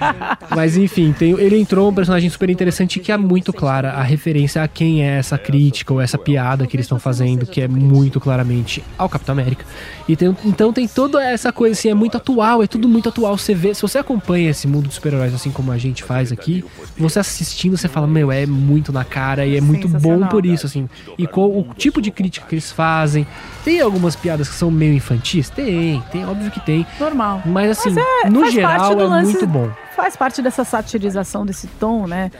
[0.54, 4.62] Mas enfim, tem, ele entrou um personagem super interessante que é muito clara a referência
[4.62, 8.20] a quem é essa crítica ou essa piada que eles estão fazendo, que é muito
[8.20, 9.64] claramente ao Capitão América.
[10.08, 13.36] E tem- então tem toda essa coisa assim, é muito atual, é tudo muito atual.
[13.36, 16.64] Você vê, se você acompanha esse mundo dos super-heróis assim como a gente faz aqui,
[16.96, 20.66] você assistindo, você fala, meu, é muito na cara e é muito bom por isso,
[20.66, 20.88] assim.
[21.16, 23.26] E qual o tipo de crítica que eles fazem.
[23.64, 25.48] Tem algumas piadas que são meio infantis?
[25.48, 26.86] Tem, tem, óbvio que tem.
[27.00, 27.42] Normal.
[27.46, 29.70] Mas assim, é, no geral do é lance- muito bom.
[29.96, 32.30] Faz parte dessa satirização, desse tom, né?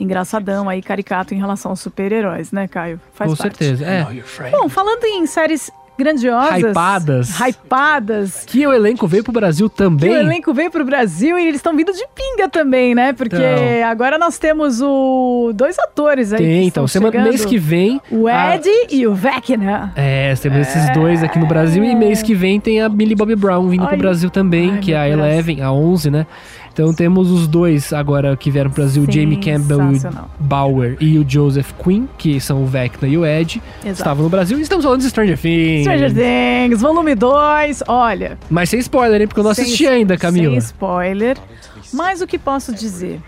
[0.00, 2.98] Engraçadão aí, caricato em relação aos super-heróis, né, Caio?
[3.14, 3.58] Faz Com parte.
[3.58, 3.84] certeza.
[3.84, 4.50] É.
[4.50, 5.70] Bom, falando em séries
[6.02, 6.58] grandiosas.
[6.62, 7.40] Hypadas.
[7.40, 8.44] Hypadas.
[8.46, 10.10] Que o elenco veio pro Brasil Que também.
[10.10, 13.12] o elenco veio pro Brasil e eles estão vindo de pinga também, né?
[13.12, 13.88] Porque Então.
[13.90, 16.86] agora nós temos o dois atores aí que Tem, então.
[16.88, 17.28] Semana, chegando.
[17.28, 18.00] mês que vem.
[18.10, 19.92] O a- Ed e o Vecna.
[19.96, 21.82] É, temos esses dois aqui no Brasil.
[21.84, 23.96] E mês que vem tem a Millie Bobby Brown vindo pro.
[23.96, 25.18] Brasil também, Ai, que é a Deus.
[25.20, 26.26] Eleven, a 11, né?
[26.72, 30.00] Então temos os dois agora que vieram pro Brasil, o Jamie Campbell e.
[30.42, 33.62] Bauer e o Joseph Quinn, que são o Vecna e o Ed.
[33.80, 33.92] Exato.
[33.92, 35.82] Estavam no Brasil e estamos falando de Stranger Things.
[35.82, 37.82] Stranger Things, volume 2.
[37.86, 39.26] Olha, Mas sem spoiler, hein?
[39.28, 40.50] Porque eu não Sem- assisti ainda, Camila.
[40.52, 41.36] Sem spoiler.
[41.92, 43.20] Mas o que posso dizer?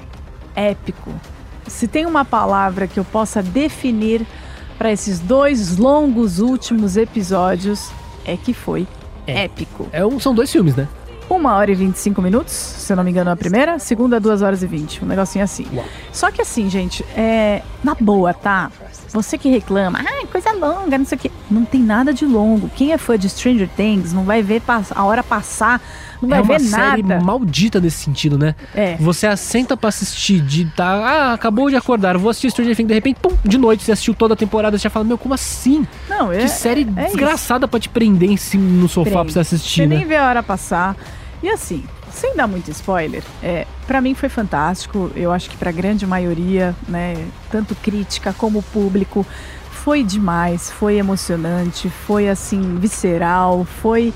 [0.56, 1.10] Épico.
[1.66, 4.22] Se tem uma palavra que eu possa definir
[4.78, 7.90] para esses dois longos últimos episódios,
[8.24, 8.86] é que foi
[9.26, 9.86] épico.
[9.92, 10.88] É um, são dois filmes, né?
[11.28, 13.78] Uma hora e 25 minutos, se eu não me engano, a primeira.
[13.78, 15.04] Segunda, duas horas e 20.
[15.04, 15.66] Um negocinho assim.
[16.12, 17.62] Só que assim, gente, é.
[17.82, 18.70] Na boa, tá?
[19.08, 21.30] Você que reclama, ah, coisa longa, não sei o quê.
[21.48, 22.68] Não tem nada de longo.
[22.70, 24.60] Quem é fã de Stranger Things não vai ver
[24.90, 25.80] a hora passar,
[26.24, 27.24] não vai é uma ver série nada.
[27.24, 28.54] maldita nesse sentido, né?
[28.74, 28.96] É.
[28.96, 32.94] Você assenta pra assistir, de tá, ah, acabou de acordar, vou assistir Stranger Things, de
[32.94, 35.86] repente, pum, de noite você assistiu toda a temporada, você já fala, meu, como assim?
[36.08, 36.38] Não, é.
[36.38, 37.16] que série é isso.
[37.16, 39.24] desgraçada pra te prender em cima no sofá Prende.
[39.24, 39.96] pra você assistir, Você né?
[39.96, 40.96] nem vê a hora passar.
[41.42, 45.10] E assim, sem dar muito spoiler, é, para mim foi fantástico.
[45.14, 47.16] Eu acho que pra grande maioria, né,
[47.50, 49.26] tanto crítica como público,
[49.70, 54.14] foi demais, foi emocionante, foi assim visceral, foi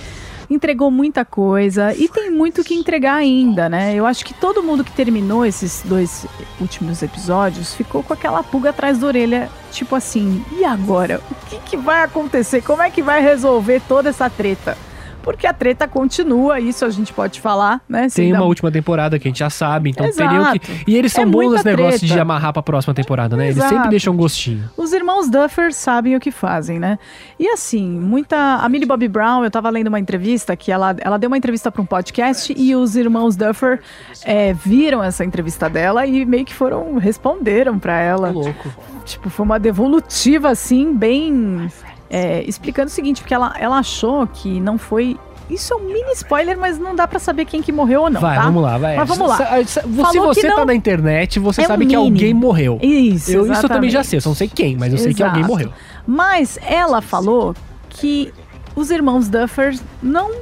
[0.51, 3.95] entregou muita coisa e tem muito que entregar ainda, né?
[3.95, 6.27] Eu acho que todo mundo que terminou esses dois
[6.61, 11.21] últimos episódios ficou com aquela pulga atrás da orelha, tipo assim, e agora?
[11.31, 12.63] O que, que vai acontecer?
[12.63, 14.77] Como é que vai resolver toda essa treta?
[15.23, 18.09] Porque a treta continua, isso a gente pode falar, né?
[18.09, 20.29] Sem Tem uma última temporada que a gente já sabe, então Exato.
[20.31, 20.91] teriam que.
[20.91, 23.47] E eles são É bons nesse negócio de amarrar pra próxima temporada, né?
[23.47, 23.75] Eles Exato.
[23.75, 24.69] sempre deixam um gostinho.
[24.77, 26.99] Os irmãos Duffer sabem o que fazem, né?
[27.39, 28.37] E assim, muita.
[28.37, 31.71] A Millie Bobby Brown, eu tava lendo uma entrevista que ela, ela deu uma entrevista
[31.71, 33.81] para um podcast e os irmãos Duffer
[34.25, 36.97] é, viram essa entrevista dela e meio que foram.
[36.97, 38.31] responderam para ela.
[38.31, 38.71] louco.
[39.05, 41.71] Tipo, foi uma devolutiva, assim, bem.
[42.11, 45.17] É, explicando o seguinte, porque ela, ela achou que não foi.
[45.51, 48.21] Isso é um mini spoiler, mas não dá pra saber quem que morreu ou não.
[48.21, 48.43] vai, tá?
[48.45, 48.97] vamos lá, vai.
[48.97, 49.37] Mas vamos lá.
[49.65, 52.79] Se, você tá não- na internet, você É sabe um que alguém morreu.
[52.83, 55.15] Isso, eu, isso eu também já sei, eu só não sei quem, mas eu sei
[55.15, 55.51] que alguém Exato.
[55.53, 55.73] morreu.
[56.07, 57.55] Mas ela falou
[57.89, 58.31] que
[58.77, 60.33] os irmãos Duffer não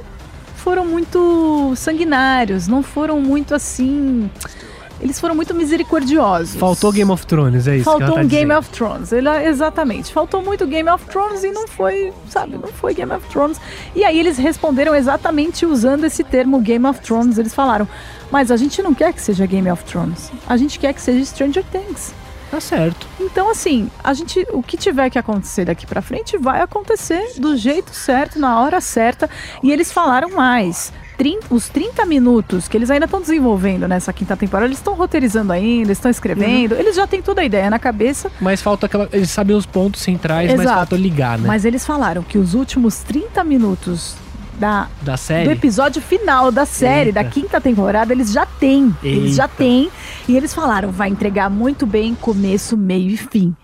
[0.57, 4.29] foram muito sanguinários, não foram muito assim.
[4.99, 6.55] Eles foram muito misericordiosos.
[6.55, 8.57] Faltou Game of Thrones, é isso Faltou tá um Game dizendo.
[8.57, 9.11] of Thrones.
[9.11, 10.11] Ele, exatamente.
[10.11, 13.59] Faltou muito Game of Thrones e não foi, sabe, não foi Game of Thrones.
[13.95, 17.37] E aí eles responderam exatamente usando esse termo Game of Thrones.
[17.37, 17.87] Eles falaram:
[18.31, 20.31] Mas a gente não quer que seja Game of Thrones.
[20.47, 22.13] A gente quer que seja Stranger Things.
[22.49, 23.05] Tá certo.
[23.19, 27.57] Então, assim, a gente, o que tiver que acontecer daqui pra frente vai acontecer do
[27.57, 29.29] jeito certo, na hora certa.
[29.61, 30.93] E eles falaram mais.
[31.17, 35.51] 30 os 30 minutos que eles ainda estão desenvolvendo nessa quinta temporada, eles estão roteirizando
[35.51, 39.09] ainda, estão escrevendo, eles já têm toda a ideia na cabeça, Mas falta aquela.
[39.11, 40.77] Eles sabem os pontos centrais, mas Exato.
[40.77, 41.47] falta ligar, né?
[41.47, 44.15] mas eles falaram que os últimos 30 minutos
[44.59, 45.51] da, da do série.
[45.51, 47.23] episódio final da série, Eita.
[47.23, 48.95] da quinta temporada, eles já têm.
[49.03, 49.55] Eles já Eita.
[49.57, 49.89] têm.
[50.27, 53.55] E eles falaram, vai entregar muito bem começo, meio e fim.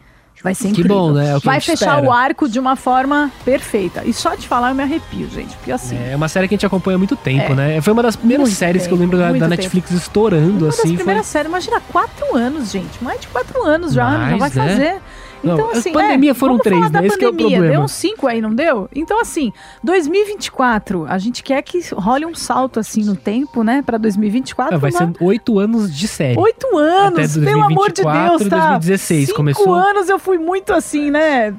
[0.43, 0.97] Vai ser Que incrível.
[0.97, 1.35] bom, né?
[1.35, 2.01] É que vai fechar espera.
[2.05, 4.03] o arco de uma forma perfeita.
[4.05, 5.55] E só de falar eu me arrepio, gente.
[5.55, 7.55] Porque assim, É uma série que a gente acompanha há muito tempo, É.
[7.55, 7.81] né?
[7.81, 9.49] Foi uma das primeiras Muito séries que eu tempo, lembro da, da tempo.
[9.49, 10.97] Netflix estourando, uma das assim.
[10.97, 11.23] Foi...
[11.23, 11.49] séries.
[11.49, 13.01] Imagina, quatro anos, gente.
[13.01, 14.69] Mais de quatro anos já, Mais, já vai né?
[14.69, 15.01] fazer.
[15.43, 17.05] Não, Então, a assim, pandemia é, foram três, né?
[17.05, 17.57] Esse que é o pandemia.
[17.57, 17.75] problema.
[17.75, 18.89] Deu uns cinco aí, não deu?
[18.95, 19.51] Então, assim,
[19.83, 23.81] 2024, a gente quer que role um salto, assim, no tempo, né?
[23.85, 24.75] Pra 2024.
[24.75, 26.39] Ah, vai uma- ser oito anos de série.
[26.39, 28.57] Oito anos, Até pelo amor de 2024, Deus, tá?
[28.77, 29.73] 2016 Cinco começou.
[29.73, 31.53] anos eu fui muito assim, né?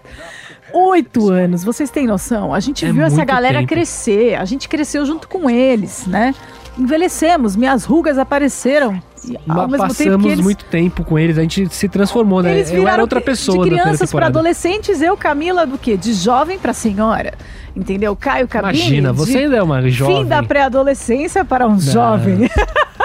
[0.72, 2.52] Oito anos, vocês têm noção?
[2.52, 3.68] A gente É viu essa galera tempo.
[3.68, 6.34] crescer, a gente cresceu junto com eles, né?
[6.78, 9.00] Envelhecemos, minhas rugas apareceram.
[9.26, 12.42] E ao mesmo tempo passamos que eles, muito tempo com eles, a gente se transformou,
[12.42, 12.58] né?
[12.58, 15.96] eles eu era outra pessoa de crianças para adolescentes, eu, Camila, do quê?
[15.96, 17.32] De jovem para senhora.
[17.74, 18.14] Entendeu?
[18.14, 18.78] Caio Cabine.
[18.78, 20.16] Imagina, você ainda é uma jovem.
[20.18, 22.48] Fim da pré-adolescência para um jovem.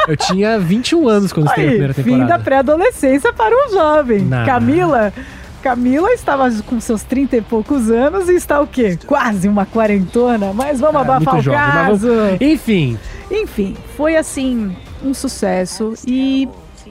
[0.08, 2.38] Eu tinha 21 anos quando esteve a primeira fim temporada.
[2.38, 4.20] da pré-adolescência para um jovem.
[4.22, 4.46] Não.
[4.46, 5.14] Camila,
[5.62, 8.98] Camila estava com seus 30 e poucos anos e está o quê?
[9.06, 12.08] Quase uma quarentona, mas vamos Ah, abafar o jovem, caso.
[12.08, 12.98] vamos- Enfim,
[13.32, 16.50] Enfim, foi assim, um sucesso e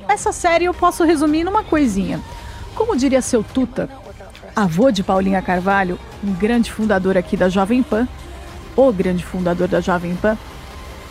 [0.08, 2.20] essa série eu posso resumir numa coisinha.
[2.76, 3.88] Como diria seu Tuta,
[4.54, 8.06] avô de Paulinha Carvalho, um grande fundador aqui da Jovem Pan,
[8.76, 10.38] o grande fundador da Jovem Pan,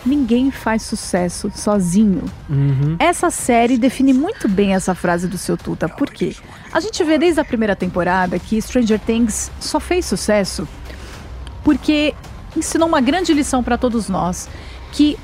[0.08, 2.24] ninguém faz sucesso sozinho.
[2.50, 2.96] uhum.
[2.98, 5.88] Essa série define muito bem essa frase do seu Tuta.
[5.90, 6.36] Por quê?
[6.72, 10.68] A gente vê desde a primeira temporada que Stranger Things só fez sucesso
[11.64, 12.16] porque
[12.56, 14.50] ensinou uma grande lição para todos nós,
[14.92, 15.18] que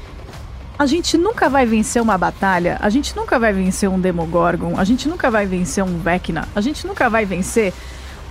[0.77, 4.83] a gente nunca vai vencer uma batalha, a gente nunca vai vencer um Demogorgon, a
[4.83, 7.73] gente nunca vai vencer um Vecna, a gente nunca vai vencer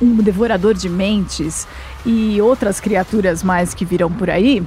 [0.00, 1.66] um devorador de mentes
[2.05, 4.62] e outras criaturas mais que virão por aí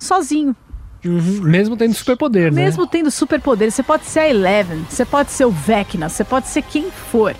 [0.00, 0.56] sozinho.
[1.04, 1.42] Uhum.
[1.42, 2.62] Mesmo tendo superpoder, né?
[2.62, 6.48] Mesmo tendo superpoderes, você pode ser a Eleven, você pode ser o Vecna, você pode
[6.48, 7.34] ser quem for.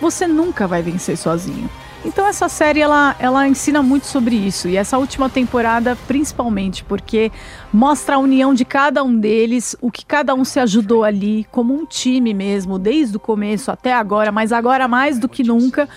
[0.00, 1.70] Você nunca vai vencer sozinho.
[2.04, 7.30] Então essa série ela, ela ensina muito sobre isso e essa última temporada principalmente porque
[7.72, 11.72] mostra a união de cada um deles, o que cada um se ajudou ali como
[11.72, 15.88] um time mesmo, desde o começo até agora, mas agora mais do que nunca.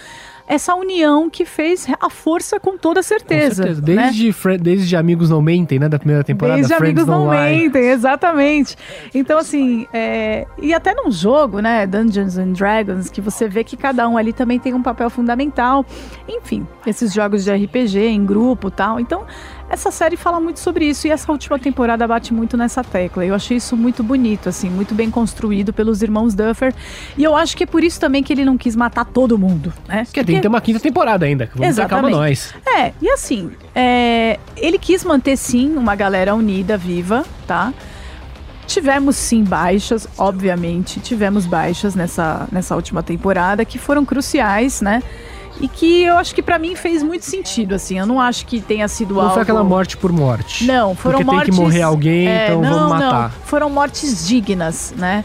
[0.47, 3.63] Essa união que fez a força com toda Com certeza.
[3.63, 3.81] certeza.
[3.81, 3.85] né?
[4.03, 5.89] Desde, Fri- desde Amigos Não Mentem, né?
[5.89, 6.57] Da primeira temporada.
[6.57, 8.75] Desde Friends amigos não mentem, exatamente.
[9.13, 13.75] Então, assim, é, e até num jogo, né, Dungeons and Dragons, que você vê que
[13.75, 15.83] cada um ali também tem um papel fundamental.
[16.29, 18.99] Enfim, esses jogos de RPG em grupo tal.
[18.99, 19.25] Então,
[19.69, 23.25] essa série fala muito sobre isso e essa última temporada bate muito nessa tecla.
[23.25, 26.73] Eu achei isso muito bonito, assim, muito bem construído pelos irmãos Duffer.
[27.17, 29.73] E eu acho que é por isso também que ele não quis matar todo mundo,
[29.87, 30.05] né?
[30.05, 31.49] Porque tem que ter uma quinta temporada ainda.
[31.53, 32.53] Vamos calma nós.
[32.65, 37.73] É, e assim, é, ele quis manter sim uma galera unida, viva, tá?
[38.67, 45.03] Tivemos sim baixas, obviamente, tivemos baixas nessa, nessa última temporada que foram cruciais, né?
[45.61, 47.97] E que eu acho que pra mim fez muito sentido, assim.
[47.99, 49.33] Eu não acho que tenha sido Não algo...
[49.33, 50.65] foi aquela morte por morte.
[50.65, 51.49] Não, foram Porque mortes...
[51.49, 53.11] tem que morrer alguém, é, então não, vamos não.
[53.11, 53.31] matar.
[53.45, 55.23] Foram mortes dignas, né?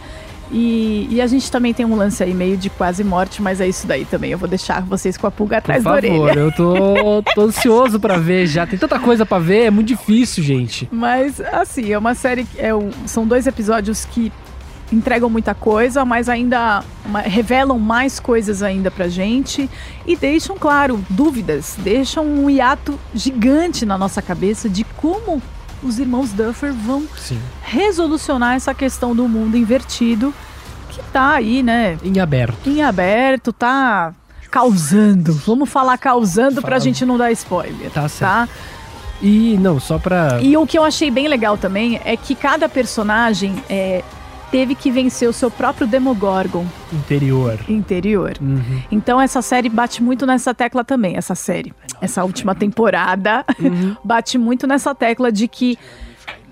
[0.52, 3.68] E, e a gente também tem um lance aí meio de quase morte, mas é
[3.68, 4.32] isso daí também.
[4.32, 6.40] Eu vou deixar vocês com a pulga atrás da favor, orelha.
[6.40, 8.66] eu tô, tô ansioso pra ver já.
[8.66, 10.88] Tem tanta coisa pra ver, é muito difícil, gente.
[10.90, 12.48] Mas, assim, é uma série.
[12.58, 14.32] É um- são dois episódios que
[14.92, 16.82] entregam muita coisa, mas ainda
[17.24, 19.70] revelam mais coisas ainda pra gente
[20.06, 25.40] e deixam, claro, dúvidas, deixam um hiato gigante na nossa cabeça de como
[25.82, 27.38] os irmãos Duffer vão Sim.
[27.62, 30.34] resolucionar essa questão do mundo invertido
[30.90, 32.68] que tá aí, né, Em aberto.
[32.68, 34.12] em aberto, tá
[34.50, 35.32] causando.
[35.46, 36.80] Vamos falar causando pra Fala.
[36.80, 38.08] gente não dar spoiler, Tá tá?
[38.08, 38.50] certo.
[39.22, 40.38] E não, só pra.
[40.42, 44.02] E o que eu achei bem legal também é que cada personagem é,
[44.50, 47.58] teve que vencer o seu próprio Demogorgon Interior.
[47.68, 48.32] interior.
[48.40, 48.82] Uhum.
[48.90, 51.72] Então essa série bate muito nessa tecla também, essa série.
[52.00, 53.96] Essa última temporada Uhum.
[54.02, 55.78] bate muito nessa tecla de que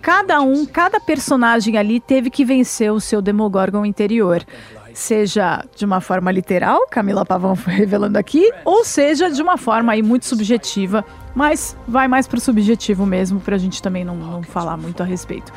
[0.00, 4.44] cada um, cada personagem ali teve que vencer o seu Demogorgon interior.
[4.94, 9.92] Seja de uma forma literal, Camila Pavão foi revelando aqui, ou seja de uma forma
[9.92, 14.76] aí muito subjetiva, mas vai mais pro subjetivo mesmo, pra gente também não, não falar
[14.76, 15.52] muito a respeito.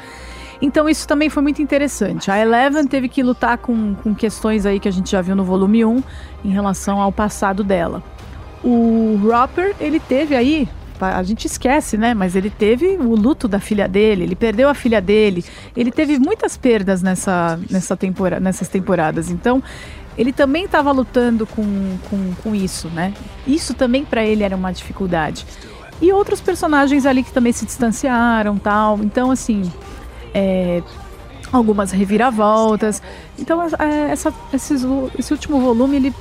[0.62, 2.30] Então isso também foi muito interessante.
[2.30, 5.44] A Eleven teve que lutar com, com questões aí que a gente já viu no
[5.44, 6.04] volume 1
[6.46, 8.04] em relação ao passado dela.
[8.64, 12.14] O Roper, ele teve aí, a gente esquece, né?
[12.14, 15.44] Mas ele teve o luto da filha dele, ele perdeu a filha dele,
[15.76, 19.32] ele teve muitas perdas nessa, nessa tempora, nessas temporadas.
[19.32, 19.64] Então,
[20.16, 23.14] ele também estava lutando com, com, com isso, né?
[23.48, 25.46] Isso também para ele era uma dificuldade.
[26.00, 29.00] E outros personagens ali que também se distanciaram tal.
[29.04, 29.72] Então, assim,
[30.34, 30.82] é,
[31.52, 33.02] algumas reviravoltas.
[33.38, 34.84] Então, é, essa, esses-
[35.18, 36.14] esse último volume, ele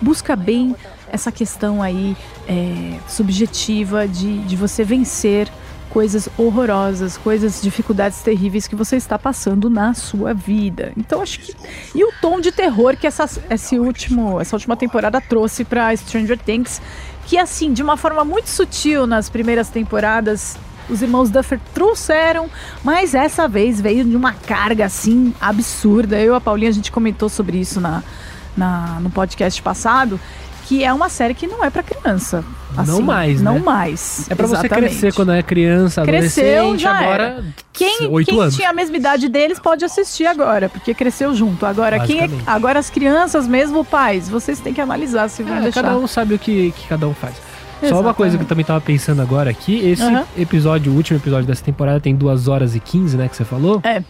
[0.00, 0.74] busca bem
[1.10, 2.16] essa questão aí
[2.48, 5.48] é, subjetiva de, de você vencer
[5.90, 10.92] coisas horrorosas, coisas, dificuldades terríveis que você está passando na sua vida.
[10.96, 11.54] Então acho que
[11.94, 16.36] e o tom de terror que essa, esse último, essa última temporada trouxe para Stranger
[16.36, 16.82] Things,
[17.26, 20.56] que assim de uma forma muito sutil nas primeiras temporadas
[20.88, 22.46] os irmãos Duffer trouxeram,
[22.82, 26.18] mas essa vez veio de uma carga assim absurda.
[26.20, 28.02] Eu e a Paulinha a gente comentou sobre isso na,
[28.56, 30.18] na no podcast passado,
[30.66, 32.44] que é uma série que não é para criança.
[32.74, 33.60] Não assim, mais, Não né?
[33.60, 34.26] mais.
[34.28, 38.56] É pra você crescer quando é criança, Cresceu, já agora Quem, oito quem anos.
[38.56, 41.64] tinha a mesma idade deles pode assistir agora, porque cresceu junto.
[41.66, 45.60] Agora, quem é, agora as crianças mesmo, pais, vocês têm que analisar se vão É,
[45.60, 45.82] deixar.
[45.82, 47.34] cada um sabe o que, que cada um faz.
[47.88, 50.24] Só uma coisa que eu também tava pensando agora aqui, esse Aham.
[50.36, 53.80] episódio, o último episódio dessa temporada tem 2 horas e 15, né, que você falou?
[53.84, 54.02] É.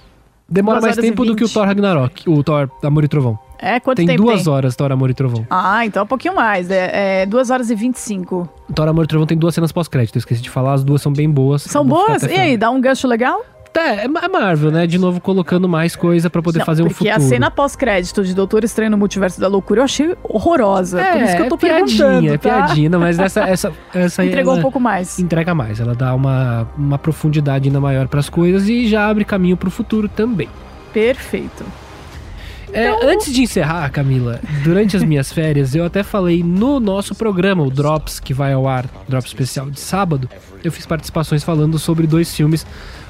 [0.48, 1.54] Demora mais tempo do que o 20.
[1.54, 3.38] Thor Ragnarok, o Thor Amor e Trovão.
[3.58, 4.52] É, quanto tem tempo duas tem?
[4.52, 5.46] horas Thor Amor e Trovão.
[5.48, 6.70] Ah, então um pouquinho mais.
[6.70, 8.46] É, é 2 horas e 25.
[8.68, 11.12] O Thor Amor e Trovão tem duas cenas pós-crédito, esqueci de falar, as duas são
[11.12, 11.62] bem boas.
[11.62, 12.22] São boas?
[12.24, 13.42] E aí, dá um gancho legal?
[13.76, 14.86] É, é Ma- é Marvel, né?
[14.86, 17.16] De novo colocando mais coisa pra poder Não, fazer um porque futuro.
[17.16, 21.00] a cena pós-crédito de Doutor Estranho no Multiverso da Loucura eu achei horrorosa.
[21.00, 22.38] é, por isso que eu tô é piadinha, perguntando, é tá?
[22.38, 25.18] piadinha, não, mas essa, essa, essa Entregou um pouco mais.
[25.18, 29.56] entrega mais, ela dá uma, uma profundidade ainda maior pras coisas e já abre caminho
[29.56, 30.48] pro futuro também.
[30.92, 31.64] Perfeito.
[32.74, 37.14] É, Então- antes de encerrar, Camila, durante as minhas férias, eu até falei no nosso
[37.14, 40.28] programa, o Drops, que vai ao ar, Drops especial de sábado,
[40.62, 42.66] eu fiz participações falando sobre dois filmes.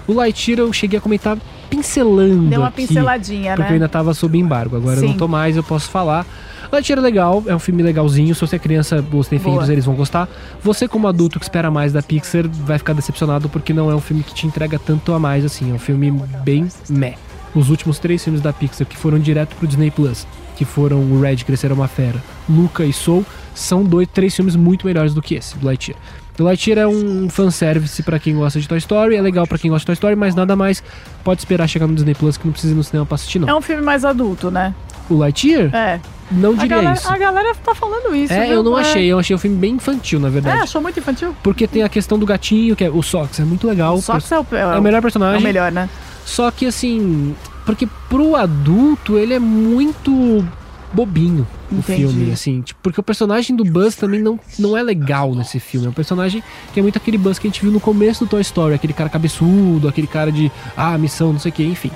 [0.07, 1.39] O Lightyear eu cheguei a comentar
[1.71, 3.73] pincelando Deu uma aqui, pinceladinha, porque eu né?
[3.75, 5.19] ainda tava sob embargo, agora eu não Sim.
[5.19, 6.27] tô mais, eu posso falar.
[6.71, 9.25] Lightyear é legal, é um filme legalzinho, se você é criança Boa.
[9.25, 10.29] filhos, eles vão gostar.
[10.63, 14.01] Você como adulto que espera mais da Pixar vai ficar decepcionado porque não é um
[14.01, 16.11] filme que te entrega tanto a mais assim, é um filme
[16.45, 17.15] bem meh.
[17.55, 20.27] Os últimos três filmes da Pixar que foram direto pro Disney Plus,
[20.57, 23.25] que foram o Red Crescer uma Fera, Luca e Soul,
[23.55, 25.99] são dois, três filmes muito melhores do que esse, do Lightyear.
[26.37, 29.71] O Lightyear é um fanservice pra quem gosta de Toy Story, é legal pra quem
[29.71, 30.83] gosta de Toy Story, mas nada mais
[31.23, 33.49] pode esperar chegar no Disney Plus que não precisa ir no cinema pra assistir não.
[33.49, 34.75] É um filme mais adulto, né?
[35.09, 35.73] O Lightyear?
[35.73, 36.01] É.
[36.33, 37.09] Não A diria galera, isso.
[37.13, 38.33] a galera tá falando isso.
[38.33, 38.55] É, viu?
[38.55, 38.81] eu não É.
[38.81, 40.59] achei, eu achei o filme bem infantil, na É, verdade.
[40.63, 41.37] achou muito infantil?
[41.43, 43.97] Porque tem a questão do gatinho, que é o Sox, é muito legal.
[44.01, 45.39] Só que é o, é o melhor é personagem.
[45.39, 45.89] o melhor, né?
[46.25, 47.35] Só que assim,
[47.67, 50.45] porque pro adulto ele é muito
[50.93, 52.03] bobinho o Entendi.
[52.07, 55.87] filme, assim, tipo, porque o personagem do Buzz também não, não é legal nesse filme.
[55.87, 58.29] É um personagem que é muito aquele Buzz que a gente viu no começo do
[58.31, 61.91] Toy Story, aquele cara cabeçudo, aquele cara de ah, missão, não sei o que, enfim.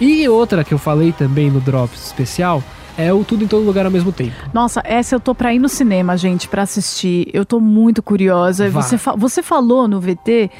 [0.00, 2.62] E outra que eu falei também no Drops especial
[2.98, 4.34] é o Tudo em Todo Lugar ao mesmo tempo.
[4.52, 7.28] Nossa, essa eu tô pra ir no cinema, gente, pra assistir.
[7.32, 8.68] Eu tô muito curiosa.
[8.68, 8.82] Vá.
[8.82, 10.50] Você, fa- você falou no VT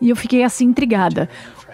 [0.00, 1.28] e eu fiquei assim intrigada.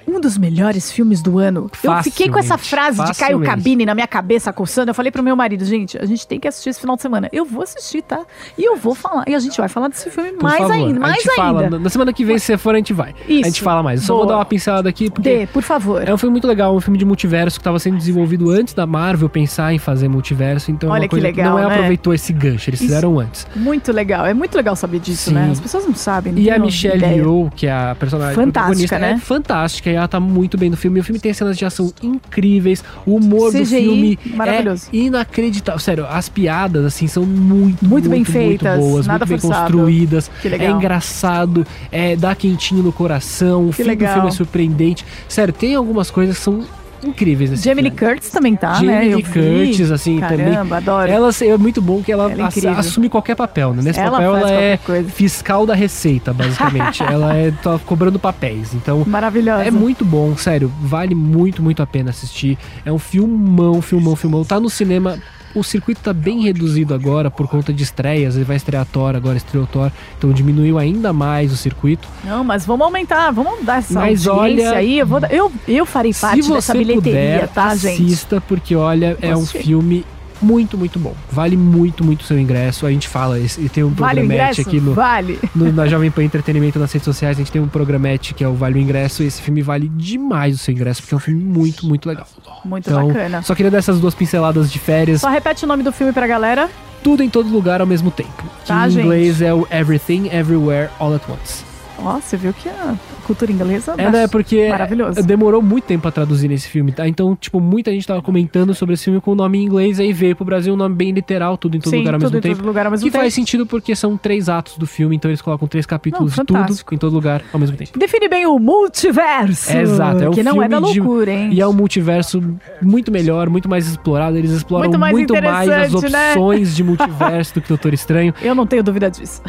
[0.07, 1.71] Um dos melhores filmes do ano.
[1.83, 3.41] Eu fiquei com essa Facilmente, frase de Caio.
[3.41, 4.91] Cabine na minha cabeça, coçando.
[4.91, 7.29] Eu falei pro meu marido, gente, a gente tem que assistir esse final de semana.
[7.33, 8.21] Eu vou assistir, tá?
[8.57, 9.25] E eu vou falar.
[9.27, 11.63] E a gente vai falar desse filme Por mais favor, ainda, a mais gente fala,
[11.63, 11.79] ainda.
[11.79, 13.15] na semana que vem, se você for, a gente vai.
[13.29, 13.43] Isso.
[13.45, 14.01] A gente fala mais.
[14.01, 14.35] Eu só vou Boa.
[14.35, 16.07] dar uma pincelada aqui, porque Dê, por favor.
[16.07, 18.87] é um filme muito legal, um filme de multiverso que estava sendo desenvolvido antes da
[18.87, 21.75] Marvel pensar em fazer multiverso, então é Olha uma que coisa legal, não é né?
[21.75, 22.89] aproveitou esse gancho, eles Isso.
[22.89, 23.47] fizeram antes.
[23.57, 24.25] Muito legal.
[24.27, 25.35] É muito legal saber disso, Sim.
[25.35, 25.49] né?
[25.51, 26.33] As pessoas não sabem.
[26.33, 27.05] não E a Michelle.
[27.05, 29.13] Yeoh, que é a personagem Fantástica, protagonista, né?
[29.13, 30.99] é fantástica tá muito bem no filme.
[31.01, 34.89] O filme tem cenas de ação incríveis, o humor do CGI filme maravilhoso.
[34.93, 35.79] é inacreditável.
[35.79, 39.73] Sério, as piadas assim são muito, Muito bem feitas, muito boas, muito bem forçado.
[39.73, 40.31] construídas.
[40.43, 40.69] Que legal.
[40.69, 44.09] É engraçado, é dá quentinho no coração, o Que fim legal.
[44.11, 45.05] do filme é surpreendente.
[45.29, 46.65] Sério, tem algumas coisas que são
[47.05, 48.15] incríveis nesse Jamie Lee filme.
[48.15, 49.07] Curtis também tá, Jamie né?
[49.09, 49.25] Eu Lee.
[49.25, 50.53] Curtis, assim, também.
[50.53, 51.11] Caramba, adoro.
[51.11, 53.83] Ela é muito bom que ela, Ela é assume qualquer papel, né?
[53.83, 55.09] Nesse Ela papel ela é coisa.
[55.11, 57.03] fiscal da receita, basicamente.
[57.05, 58.75] ela é tá cobrando papéis.
[58.75, 59.65] Então, Maravilhosa.
[59.65, 60.73] é muito bom, sério.
[60.81, 62.59] Vale muito, muito a pena assistir.
[62.85, 64.45] É um filmão, filmão, filmão.
[64.45, 65.19] Tá no cinema.
[65.57, 68.37] O circuito tá bem reduzido agora por conta de estreias.
[68.37, 69.91] Ele vai estrear Thor, agora estreou Thor.
[70.19, 72.07] Então diminuiu ainda mais o circuito.
[72.23, 74.99] Não, mas vamos aumentar, vamos dar essa Mas audiência olha- aí.
[74.99, 78.05] Eu, vou eu, eu farei parte dessa bilheteria, puder, tá, gente?
[78.05, 80.05] assista, porque olha, é um filme
[80.41, 81.15] muito, muito bom.
[81.31, 82.87] Vale muito, muito o seu ingresso.
[82.87, 85.39] A gente fala, e tem um Vale programete aqui no, Vale.
[85.55, 87.37] no- na Jovem Pan Entretenimento nas redes sociais.
[87.37, 89.23] A gente tem um programete que é o Vale o Ingresso.
[89.23, 92.27] E esse filme vale demais o seu ingresso, porque é um filme muito, muito legal.
[92.65, 93.43] Muito Então, bacana.
[93.43, 95.21] só queria dar essas duas pinceladas de férias.
[95.21, 96.69] Só repete o nome do filme pra galera.
[97.03, 98.45] Tudo em todo lugar ao mesmo tempo.
[98.67, 99.05] Tá, em gente?
[99.05, 101.65] inglês é o Everything, Everywhere, All at Once.
[101.99, 102.95] Ó, você viu que a
[103.27, 104.29] cultura inglesa É, né?
[104.29, 105.23] Porque maravilhoso.
[105.23, 107.07] demorou muito tempo pra traduzir nesse filme, tá?
[107.09, 110.13] Então, tipo, muita gente tava comentando sobre esse filme com o nome em inglês, aí
[110.13, 112.65] veio pro Brasil um nome bem literal, tudo em todo Sim, lugar ao mesmo tempo.
[112.65, 113.23] lugar ao mesmo que tempo.
[113.23, 116.67] faz sentido porque são três atos do filme, então eles colocam três capítulos de tudo
[116.93, 117.99] em todo lugar ao mesmo tempo.
[117.99, 119.73] Define bem o multiverso.
[119.73, 121.49] É, exato, é um Que não é da filme de- loucura, hein?
[121.53, 122.43] E é um multiverso
[122.81, 124.37] muito melhor, muito mais explorado.
[124.37, 126.31] Eles exploram Muito muito mais mais, as né?
[126.33, 128.35] opções de multiverso do que Doutor Estranho.
[128.43, 129.43] Eu não tenho dúvida disso.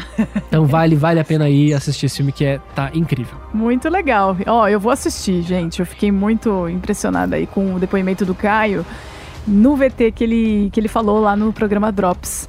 [0.48, 3.36] Então vale, vale a pena ir assistir esse filme que é, tá incrível.
[3.52, 4.36] Muito legal.
[4.46, 5.80] Ó, eu vou assistir, gente.
[5.80, 8.84] Eu fiquei muito impressionada aí com o depoimento do Caio
[9.46, 12.48] no VT que ele, que ele falou lá no programa Drops,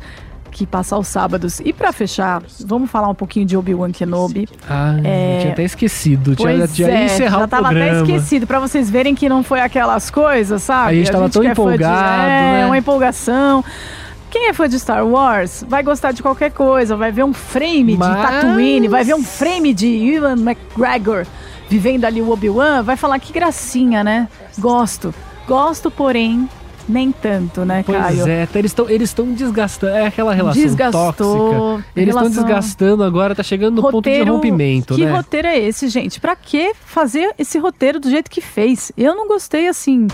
[0.52, 1.62] que passa aos sábados.
[1.64, 4.50] E pra fechar, vamos falar um pouquinho de Obi-Wan Kenobi.
[4.70, 5.36] Ah, É.
[5.38, 6.36] eu tinha até esquecido.
[6.36, 7.92] Tinha, tinha é, encerrar já o tava programa.
[7.92, 10.92] até esquecido, pra vocês verem que não foi aquelas coisas, sabe?
[10.92, 12.66] A gente tava tão que é fã de- empolgado, é, né?
[12.66, 13.64] uma empolgação.
[14.30, 17.94] Quem é fã de Star Wars vai gostar de qualquer coisa, vai ver um frame
[17.94, 21.26] de Mas- Tatooine, vai ver um frame de Ewan McGregor
[21.68, 24.28] vivendo ali o Obi-Wan, vai falar que gracinha, né?
[24.58, 25.14] Gosto.
[25.48, 26.48] Gosto, porém,
[26.88, 28.28] nem tanto, né, Pois Caio?
[28.28, 29.94] é, tá, eles estão eles desgastando.
[29.96, 31.86] É aquela relação Desgastou, tóxica.
[31.96, 35.12] Eles estão relação- desgastando agora, tá chegando no ponto de rompimento, que né?
[35.12, 36.20] roteiro é esse, gente?
[36.20, 38.92] Pra que fazer esse roteiro do jeito que fez?
[38.98, 40.08] Eu não gostei assim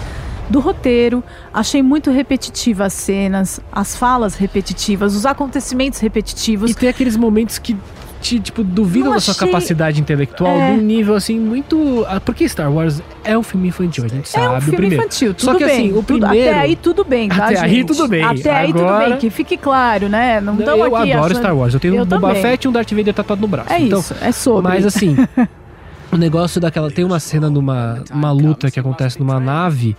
[0.49, 1.23] do roteiro.
[1.53, 6.71] Achei muito repetitiva as cenas, as falas repetitivas, os acontecimentos repetitivos.
[6.71, 7.75] E tem aqueles momentos que
[8.21, 10.71] te, tipo, duvidam da sua achei- capacidade intelectual É.
[10.71, 12.03] num nível, assim, muito...
[12.07, 14.77] ah, Porque Star Wars é um filme infantil, a gente sabe, é um o filme
[14.77, 15.03] primeiro.
[15.03, 15.75] infantil, tudo Só que, bem.
[15.75, 16.49] assim, o tudo- primeiro...
[16.49, 17.65] até aí tudo bem, tá, Até gente?
[17.65, 18.23] aí tudo bem.
[18.23, 20.41] Até aí tudo Agora- bem, que fique claro, né?
[20.41, 22.33] Não Eu estamos aqui adoro achando- Star Wars, eu tenho Eu um Boba.
[22.33, 23.71] Fett e um Darth Vader tatuado no braço.
[23.71, 24.63] É então, isso, é sobre.
[24.71, 25.15] Mas assim,
[26.11, 26.89] o negócio daquela.
[26.89, 29.95] Tem uma cena numa uma luta que acontece numa nave.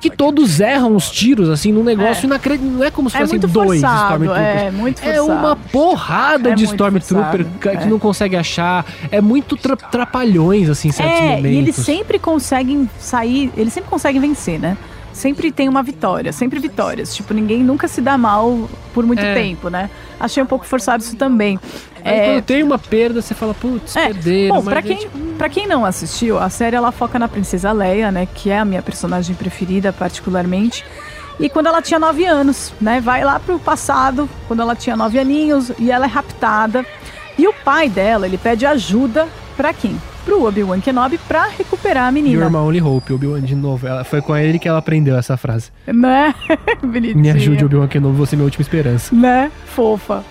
[0.00, 2.76] Que todos erram os tiros, assim, num negócio inacreditável.
[2.78, 4.62] Não é como se é fossem muito dois forçado, Stormtroopers.
[4.62, 5.32] é muito É forçado.
[5.38, 7.86] uma porrada É de Stormtrooper forçado, que é.
[7.86, 8.84] não consegue achar.
[9.10, 11.50] É muito tra trapalhões, assim, em certos É, momentos.
[11.50, 14.76] e eles sempre conseguem sair, eles sempre conseguem vencer, né?
[15.16, 17.16] Sempre tem uma vitória, sempre vitórias.
[17.16, 19.32] Tipo, ninguém nunca se dá mal por muito É.
[19.34, 19.88] tempo, né?
[20.20, 21.58] Achei um pouco forçado isso também.
[22.04, 24.56] Aí É, quando tem uma perda, você fala, putz, é, perderam.
[24.56, 25.08] bom, pra a quem, gente-
[25.38, 28.28] pra quem não assistiu, a série ela foca na Princesa Leia, né?
[28.34, 30.84] Que é a minha personagem preferida, particularmente.
[31.40, 33.00] E quando ela tinha nove anos, né?
[33.00, 36.84] Vai lá pro passado, quando ela tinha nove aninhos, e ela é raptada.
[37.38, 39.98] E o pai dela, ele pede ajuda pra quem?
[40.26, 42.42] Pro Obi-Wan Kenobi pra recuperar a menina.
[42.42, 43.86] Your Only Hope, Obi-Wan de novo.
[43.86, 45.70] Ela, foi com ele que ela aprendeu essa frase.
[45.86, 46.34] Né?
[46.82, 47.14] Bonitinha.
[47.14, 49.14] Me ajude, Obi-Wan Kenobi, você é minha última esperança.
[49.14, 49.52] Né?
[49.66, 50.24] Fofa.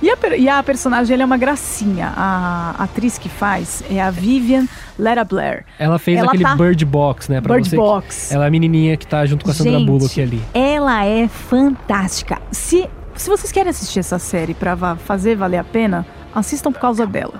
[0.00, 2.10] E a, e a personagem ela é uma gracinha.
[2.16, 4.66] A atriz que faz é a Vivian
[4.98, 5.66] Lera Blair.
[5.78, 7.42] Ela fez Ela aquele tá- Bird Box, né?
[7.42, 7.76] Pra Bird você.
[7.76, 8.34] Box.
[8.34, 10.42] Ela é a menininha que tá junto com a Sandra Gente, Bullock ali.
[10.54, 12.40] Ela é fantástica.
[12.50, 17.06] Se, se vocês querem assistir essa série pra fazer valer a pena, assistam por causa
[17.06, 17.34] dela.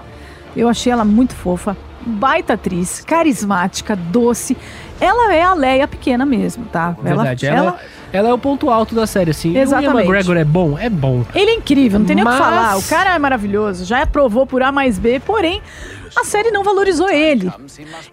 [0.56, 1.76] Eu achei ela muito fofa,
[2.06, 4.56] baita atriz, carismática, doce.
[5.00, 6.94] Ela é a Leia pequena mesmo, tá?
[7.02, 7.46] Verdade.
[7.46, 7.80] Ela, ela-
[8.12, 9.48] Ela é o ponto alto da série, assim.
[9.48, 9.96] E O Ian Exatamente.
[10.08, 10.78] McGregor é bom?
[10.78, 11.24] É bom.
[11.34, 12.78] Ele é incrível, não tem nem o que Mas- falar.
[12.78, 15.60] O cara é maravilhoso, já aprovou por A mais B, porém,
[16.16, 17.50] a série não valorizou ele.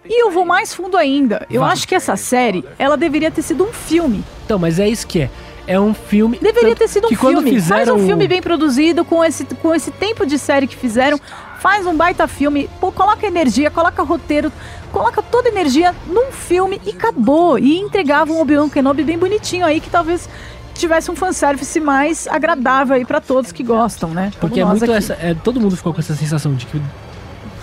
[0.04, 1.46] E eu vou mais fundo ainda.
[1.48, 1.72] Eu Vai.
[1.72, 4.24] acho que essa série, ela deveria ter sido um filme.
[4.44, 5.30] Então, mas é isso que é.
[5.68, 6.36] É um filme.
[6.42, 7.52] Deveria ter sido um filme.
[7.52, 11.20] Faz Fizeram um filme bem produzido, com esse, com esse tempo de série que fizeram.
[11.62, 14.50] Faz um baita filme, pô, coloca energia, coloca roteiro,
[14.90, 17.56] coloca toda energia num filme e acabou.
[17.56, 20.28] E entregava um Obi-Wan Kenobi bem bonitinho aí, que talvez
[20.74, 24.32] tivesse um fanservice mais agradável aí pra todos que gostam, né?
[24.40, 24.92] Porque é muito aqui.
[24.92, 25.12] essa.
[25.20, 26.82] é, todo mundo ficou com essa sensação de que.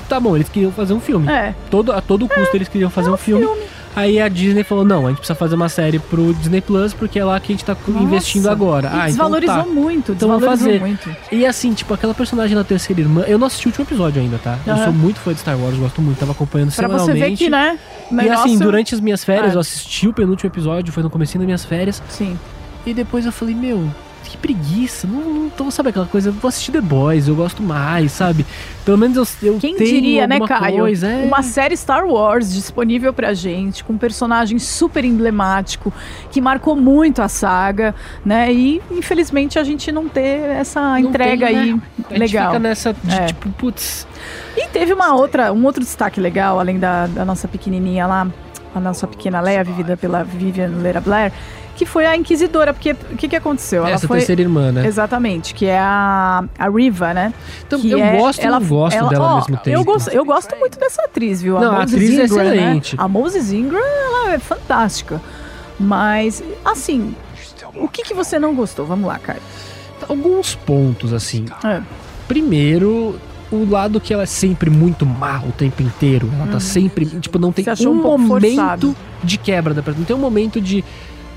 [0.07, 1.29] Tá bom, eles queriam fazer um filme.
[1.29, 1.53] É.
[1.69, 3.45] Todo, a todo custo eles queriam fazer um filme.
[3.95, 7.19] Aí a Disney falou: não, a gente precisa fazer uma série pro Disney Plus, porque
[7.19, 8.87] é lá que a gente tá Nossa, investindo agora.
[8.89, 9.65] Ah, então desvalorizou tá.
[9.65, 10.79] muito, Então desvalorizou fazer.
[10.79, 11.15] muito.
[11.31, 13.23] E assim, tipo, aquela personagem da terceira irmã.
[13.27, 14.57] Eu não assisti o último episódio ainda, tá?
[14.65, 14.83] Eu Aham.
[14.85, 17.29] sou muito fã de Star Wars, gosto muito, tava acompanhando Pra você semanalmente.
[17.31, 17.79] ver que, né?
[18.11, 19.55] o E assim, negócio- durante as minhas férias, É.
[19.55, 22.01] eu assisti o penúltimo episódio, foi no comecinho das minhas férias.
[22.09, 22.39] Sim.
[22.85, 23.89] E depois eu falei, meu,
[24.29, 25.07] que preguiça.
[25.07, 26.29] Não, não tô, sabe aquela coisa?
[26.29, 28.45] Eu vou assistir The Boys, eu gosto mais, sabe?
[28.85, 30.77] Pelo menos eu, eu Quem tenho diria, né, Caio?
[30.79, 31.25] Coisa, é.
[31.25, 35.91] Uma série Star Wars disponível pra gente, com um personagem super emblemático,
[36.31, 38.53] que marcou muito a saga, né?
[38.53, 41.81] E infelizmente a gente não ter essa Não entrega tem, aí né?
[41.97, 42.47] A gente legal.
[42.47, 43.25] fica nessa de É.
[43.25, 44.07] tipo, putz.
[44.55, 48.27] E teve uma outra, um outro destaque legal, além da, da nossa pequenininha lá,
[48.75, 51.31] a nossa pequena Leia, vivida pela Vivian Leira Blair,
[51.79, 53.87] que foi a Inquisidora, porque o que, que aconteceu?
[53.87, 54.85] Essa foi terceira irmã, né?
[54.85, 57.33] Exatamente, que é a, a Riva, né?
[57.65, 59.77] Então, que eu é- gosto ela, não gosto ela- dela ao mesmo tempo.
[59.77, 61.57] Eu gosto, eu gosto muito dessa atriz, viu?
[61.57, 62.55] Não, a Moses atriz é Ingram, né?
[62.57, 62.95] excelente.
[62.97, 65.21] A Moses Ingram, ela é fantástica.
[65.79, 67.15] Mas, assim,
[67.75, 68.85] o que, que você não gostou?
[68.85, 69.39] Vamos lá, Caio.
[70.09, 71.45] Alguns pontos, assim.
[71.63, 71.81] É.
[72.27, 73.17] Primeiro,
[73.49, 76.29] o lado que ela é sempre muito má o tempo inteiro.
[76.35, 77.05] Ela tá sempre.
[77.05, 78.95] Tipo, não tem um, um momento forçado.
[79.23, 79.81] de quebra da.
[79.93, 80.83] Não tem um momento de.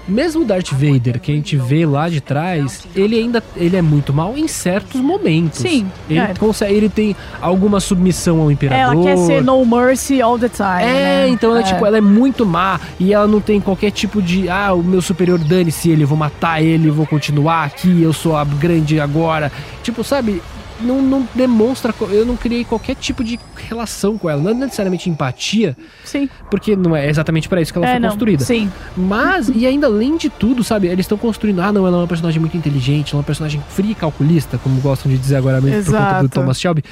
[0.06, 3.82] Mesmo o Darth Vader, que a gente vê lá de trás, ele ainda ele é
[3.82, 5.60] muito mal em certos momentos.
[5.60, 6.34] Sim, Ele, é.
[6.38, 8.94] consegue, ele tem alguma submissão ao imperador.
[8.94, 10.82] Ela quer ser no mercy all the time.
[10.82, 11.28] É, né?
[11.28, 11.62] então ela, É.
[11.62, 14.48] tipo, ela é muito má e ela não tem qualquer tipo de.
[14.48, 18.12] Ah, o meu superior dane-se ele, eu vou matar ele, eu vou continuar aqui, eu
[18.12, 19.52] sou a grande agora.
[19.82, 20.42] Tipo, sabe?
[20.82, 21.94] Não, não demonstra.
[22.10, 24.42] Eu não criei qualquer tipo de relação com ela.
[24.42, 26.28] Não necessariamente empatia, Sim.
[26.50, 28.08] porque não é exatamente pra isso que ela é, foi não.
[28.10, 28.44] construída.
[28.44, 28.70] Sim.
[28.96, 30.88] Mas, e ainda além de tudo, sabe?
[30.88, 31.60] Eles estão construindo.
[31.60, 34.58] Ah, não, ela é uma personagem muito inteligente, ela é uma personagem fria e calculista,
[34.58, 36.28] como gostam de dizer agora mesmo por conta do Exato.
[36.28, 36.84] Thomas Shelby.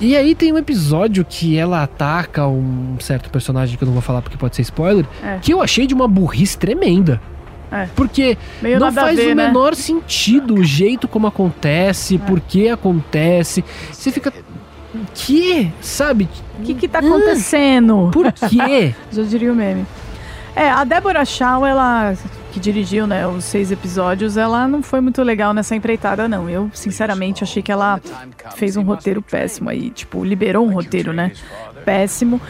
[0.00, 4.02] E aí tem um episódio que ela ataca um certo personagem que eu não vou
[4.02, 5.38] falar porque pode ser spoiler, É.
[5.40, 7.20] que eu achei de uma burrice tremenda.
[7.70, 7.86] É.
[7.94, 9.46] Porque Meio não faz ver, o né?
[9.46, 13.64] menor sentido o jeito como acontece, por que acontece.
[13.92, 14.32] Você fica.
[15.14, 15.70] Que?
[15.80, 16.28] Sabe?
[16.58, 18.10] O que que tá acontecendo?
[18.12, 18.94] Por quê?
[19.12, 19.86] Já diria o meme.
[20.56, 22.14] É, a Débora Shaw, ela
[22.50, 26.48] que dirigiu, né, os seis episódios, ela não foi muito legal nessa empreitada, não.
[26.48, 28.00] Eu, sinceramente, achei que ela
[28.56, 31.32] fez um roteiro péssimo aí, tipo, liberou um roteiro, né,
[31.84, 32.40] péssimo.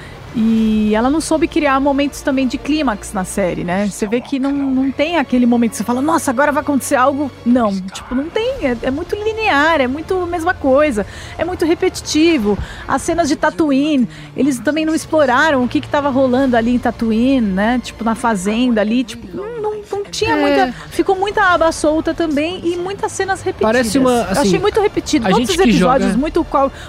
[0.41, 3.89] E ela não soube criar momentos também de clímax na série, né?
[3.89, 6.95] Você vê que não, não tem aquele momento que você fala, nossa, agora vai acontecer
[6.95, 7.29] algo.
[7.45, 8.55] Não, tipo, não tem.
[8.63, 11.05] É, é muito linear, é muito a mesma coisa.
[11.37, 12.57] É muito repetitivo.
[12.87, 17.41] As cenas de Tatooine, eles também não exploraram o que que rolando ali em Tatooine,
[17.41, 17.81] né?
[17.83, 20.41] Tipo, na fazenda ali, tipo, não, não, não tinha É.
[20.41, 20.75] muita...
[20.91, 23.73] Ficou muita aba solta também e muitas cenas repetidas.
[23.73, 25.27] Parece uma, Eu assim, achei muito repetido.
[25.27, 26.47] a Todos gente os episódios, joga- muito,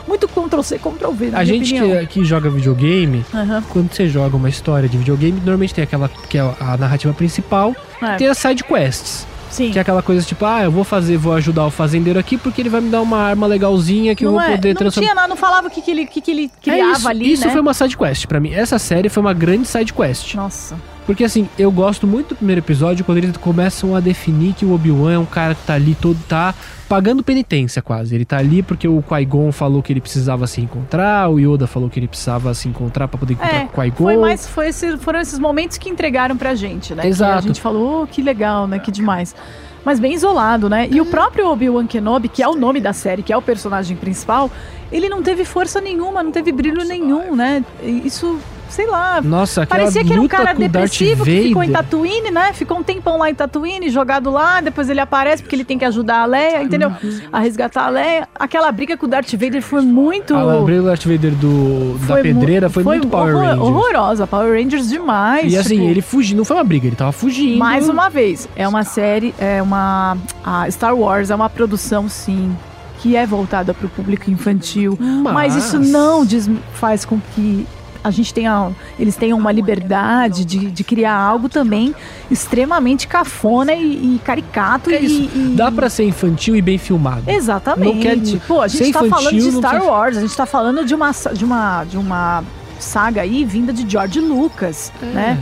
[0.07, 3.63] muito Ctrl-C, Ctrl-V, na A minha gente que, que joga videogame, Aham.
[3.69, 7.75] quando você joga uma história de videogame, normalmente tem aquela que é a narrativa principal,
[8.01, 8.15] É.
[8.15, 9.27] tem as side quests.
[9.49, 9.71] Sim.
[9.71, 12.61] Que é aquela coisa tipo, ah, eu vou fazer, vou ajudar o fazendeiro aqui porque
[12.61, 15.07] ele vai me dar uma arma legalzinha que eu não vou é, poder não transformar.
[15.07, 17.33] tinha nada, não falava o que, que, ele, que, que ele É criava isso, ali,
[17.33, 17.51] isso né?
[17.51, 18.53] foi uma side quest pra mim.
[18.53, 20.35] Essa série foi uma grande side quest.
[20.35, 20.75] Nossa.
[21.09, 24.75] Porque assim, eu gosto muito do primeiro episódio quando eles começam a definir que o
[24.75, 26.53] Obi-Wan é um cara que tá ali todo tá
[26.87, 28.13] pagando penitência quase.
[28.13, 31.89] Ele tá ali porque o Qui-Gon falou que ele precisava se encontrar, o Yoda falou
[31.89, 34.03] que ele precisava se encontrar pra poder encontrar É, com o Qui-Gon.
[34.03, 37.01] foi mais, foi esse, foram esses momentos que entregaram pra gente, né?
[37.01, 37.47] Que a Exato.
[37.47, 38.77] gente falou, oh, que legal, né?
[38.77, 39.35] Que demais.
[39.83, 40.87] Mas bem isolado, né?
[40.91, 43.97] E o próprio Obi-Wan Kenobi, que é o nome da série, que é o personagem
[43.97, 44.51] principal,
[44.91, 47.65] ele não teve força nenhuma, não teve brilho nenhum, né?
[47.81, 48.37] Isso,
[48.69, 51.71] sei lá, Nossa, Parecia que era um cara depressivo que ficou em.
[51.71, 52.53] Tatooine, né?
[52.53, 55.85] Ficou um tempão lá em Tatooine, jogado lá, depois ele aparece porque ele tem que
[55.85, 56.91] ajudar a Leia, entendeu?
[57.31, 58.27] A resgatar a Leia.
[58.37, 60.35] Aquela briga com o Darth Vader foi muito...
[60.35, 63.61] A briga do Darth Vader do, da mu- pedreira foi, muito Power horror- Rangers.
[63.67, 65.51] horrorosa, Power Rangers demais.
[65.51, 67.57] E assim, tipo, ele fugiu, não foi uma briga, ele tava fugindo.
[67.59, 70.17] Mais uma vez, é uma série, é uma...
[70.43, 72.55] A Star Wars é uma produção, sim,
[72.99, 74.97] que é voltada para o público infantil.
[74.99, 75.33] Mas...
[75.33, 76.25] Mas- isso não
[76.73, 77.65] faz com que
[78.03, 81.93] a gente tenha, eles tenham uma liberdade de, de criar algo também
[82.31, 84.89] extremamente cafona e, e caricato.
[84.91, 87.23] É e, e- Dá pra ser infantil e bem filmado.
[87.27, 87.93] Exatamente.
[87.95, 90.37] Não quer- Pô, a gente tá falando infantil de não Star precisa- Wars, a gente
[90.37, 92.43] tá falando de uma, de uma, de uma
[92.79, 95.05] saga aí vinda de George Lucas, É.
[95.05, 95.39] né?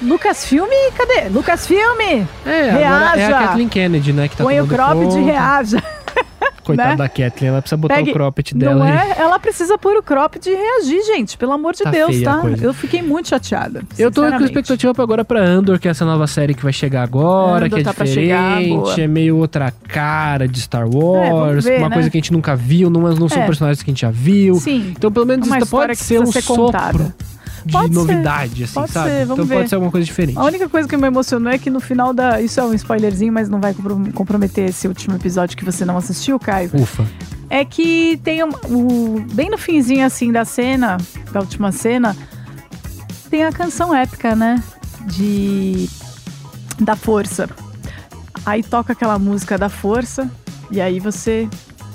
[0.00, 0.66] Lucasfilm,
[0.96, 1.28] cadê?
[1.28, 2.00] Lucasfilm!
[2.46, 3.38] É, agora é a Reaja.
[3.46, 4.26] Kathleen Kennedy, né?
[4.28, 5.20] Que tá Põe o cropped conta.
[5.20, 5.82] reaja.
[6.68, 6.96] Coitada né?
[6.96, 9.10] da Kathleen, ela precisa botar Pegue- o cropped dela Não aí.
[9.10, 9.16] é?
[9.20, 11.36] Ela precisa pôr o cropped e reagir, gente.
[11.36, 12.42] Pelo amor de Tá Deus, tá?
[12.60, 13.82] Eu fiquei muito chateada.
[13.98, 16.72] Eu tô com expectativa pra agora pra Andor, que é essa nova série que vai
[16.72, 19.00] chegar agora, Andor que é tá chegar, diferente, boa.
[19.00, 21.94] é meio outra cara de Star vamos Wars, ver, uma né?
[21.96, 23.46] coisa que a gente nunca viu, não, não são É.
[23.46, 24.54] personagens que a gente já viu.
[24.56, 24.92] Sim.
[24.96, 27.14] Então, pelo menos Uma isso pode ser um sopro contada.
[27.68, 29.10] De Pode ser, novidade, assim, pode sabe?
[29.10, 29.56] ser, então ver.
[29.56, 30.38] pode ser alguma coisa diferente.
[30.38, 32.40] A única coisa que me emocionou é que no final da.
[32.40, 35.96] Isso é um spoilerzinho, mas não vai compro- comprometer esse último episódio que você não
[35.98, 36.70] assistiu, Caio.
[36.74, 37.06] Ufa.
[37.50, 40.96] É que tem um, o, bem no finzinho assim da cena,
[41.30, 42.16] da última cena,
[43.30, 44.62] tem a canção épica, né?
[45.06, 45.88] De.
[46.80, 47.48] Da força.
[48.46, 50.30] Aí toca aquela música da força,
[50.70, 51.46] e aí você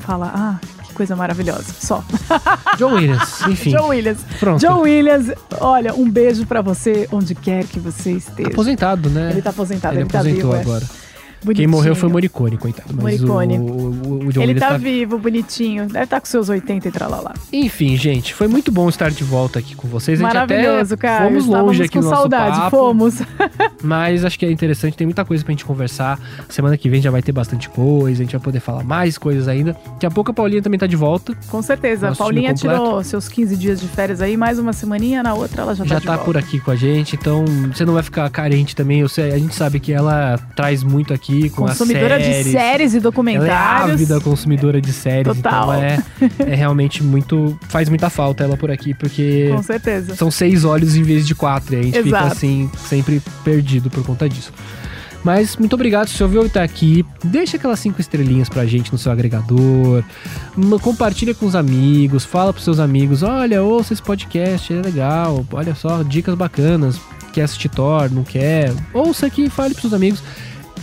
[0.01, 0.59] fala, ah,
[0.93, 1.65] coisa maravilhosa.
[1.79, 2.03] Só.
[2.77, 3.71] John Williams, enfim.
[3.71, 4.19] John Williams.
[4.39, 4.61] Pronto.
[4.61, 8.49] John Williams, olha, um beijo pra você, onde quer que você esteja.
[8.49, 9.31] Aposentado, né?
[9.31, 10.55] Ele tá aposentado, Ele ele, tá vivo.
[10.55, 11.02] é.
[11.43, 11.55] Agora.
[11.55, 11.69] Quem Bonitinho.
[11.69, 12.93] morreu foi o Morricone, coitado.
[12.93, 13.59] Mas Morricone.
[13.59, 15.87] O, o, o John Ele tá, tá vivo, bonitinho.
[15.87, 17.33] Deve estar com seus 80 e tralalá.
[17.51, 20.19] Enfim, gente, foi muito bom estar de volta aqui com vocês.
[20.19, 21.25] A Maravilhoso, cara.
[21.25, 23.21] fomos longe aqui com no nosso saudade, papo, fomos.
[23.83, 26.19] mas acho que é interessante, tem muita coisa pra gente conversar.
[26.49, 29.47] Semana que vem já vai ter bastante coisa, a gente vai poder falar mais coisas
[29.47, 29.75] ainda.
[29.93, 32.07] Daqui a pouco a Paulinha também tá de volta, Com certeza.
[32.07, 35.75] Nosso Paulinha tirou seus 15 dias de férias aí, mais uma semaninha, na outra ela
[35.75, 36.25] já, já tá de tá volta.
[36.25, 39.07] por aqui com a gente, então você não vai ficar carente também.
[39.07, 42.45] Sei, a gente sabe que ela traz muito aqui com Consumidora as séries.
[42.45, 43.91] de séries e Ela é documentários.
[43.93, 45.73] ávida consumidora de séries, Total.
[45.73, 45.99] então é,
[46.51, 47.57] é realmente muito.
[47.69, 50.15] faz muita falta ela por aqui, porque Com certeza.
[50.15, 51.75] são seis olhos em vez de quatro.
[51.75, 52.27] E a gente fica Exato.
[52.33, 54.51] assim, sempre perdido por conta disso.
[55.23, 57.05] Mas muito obrigado se ouviu até aqui.
[57.23, 60.03] Deixa aquelas cinco estrelinhas pra gente no seu agregador.
[60.81, 62.25] Compartilha com os amigos.
[62.25, 65.45] Fala pros seus amigos: olha, ouça esse podcast, é legal.
[65.53, 66.99] Olha só, dicas bacanas.
[67.31, 68.71] Quer assistir Thor, não quer?
[68.93, 70.21] Ouça aqui, fale pros seus amigos.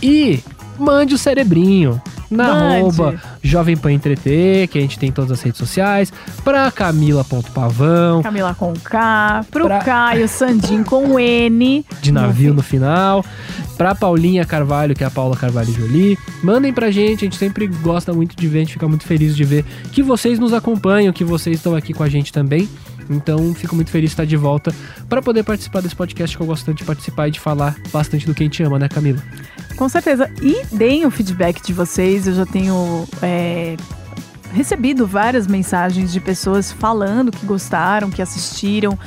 [0.01, 0.39] E
[0.79, 2.75] mande o cerebrinho na Mande.
[2.77, 6.11] arroba Jovem Pan Entreter, que a gente tem em todas as redes sociais,
[6.45, 11.85] pra Camila.pavão, Camila com K, pro Pra- Caio Sandim com N.
[12.01, 13.23] de navio no final,
[13.77, 16.17] pra Paulinha Carvalho, que é a Paula Carvalho Jolie.
[16.41, 19.35] Mandem pra gente, a gente sempre gosta muito de ver, a gente fica muito feliz
[19.35, 22.67] de ver que vocês nos acompanham, que vocês estão aqui com a gente também.
[23.13, 24.73] Então, fico muito feliz de estar de volta
[25.07, 28.25] para poder participar desse podcast que eu gosto tanto de participar e de falar bastante
[28.25, 29.21] do que a gente ama, né, Camila?
[29.75, 30.29] Com certeza.
[30.41, 32.27] E deem o feedback de vocês.
[32.27, 33.75] Eu já tenho é,
[34.53, 38.97] recebido várias mensagens de pessoas falando que gostaram, que assistiram.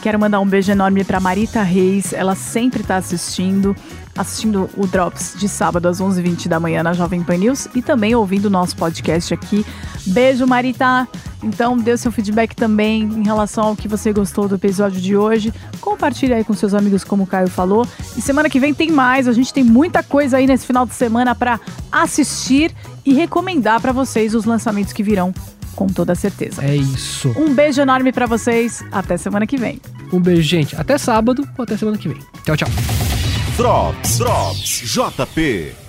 [0.00, 2.12] Quero mandar um beijo enorme para Marita Reis.
[2.12, 3.76] Ela sempre está assistindo,
[4.16, 8.14] assistindo o Drops de sábado às 11h20 da manhã na Jovem Pan News e também
[8.14, 9.64] ouvindo o nosso podcast aqui.
[10.06, 11.08] Beijo, Marita!
[11.42, 15.16] Então, dê o seu feedback também em relação ao que você gostou do episódio de
[15.16, 15.52] hoje.
[15.80, 17.86] Compartilhe aí com seus amigos, como o Caio falou.
[18.16, 19.26] E semana que vem tem mais.
[19.26, 21.58] A gente tem muita coisa aí nesse final de semana para
[21.90, 22.72] assistir
[23.04, 25.34] e recomendar para vocês os lançamentos que virão,
[25.74, 26.62] com toda certeza.
[26.64, 27.34] É isso.
[27.36, 28.84] Um beijo enorme para vocês.
[28.92, 29.80] Até semana que vem.
[30.12, 30.76] Um beijo, gente.
[30.76, 32.18] Até sábado ou até semana que vem.
[32.44, 33.31] Tchau, tchau.
[33.62, 35.81] Drops, Drops, JP.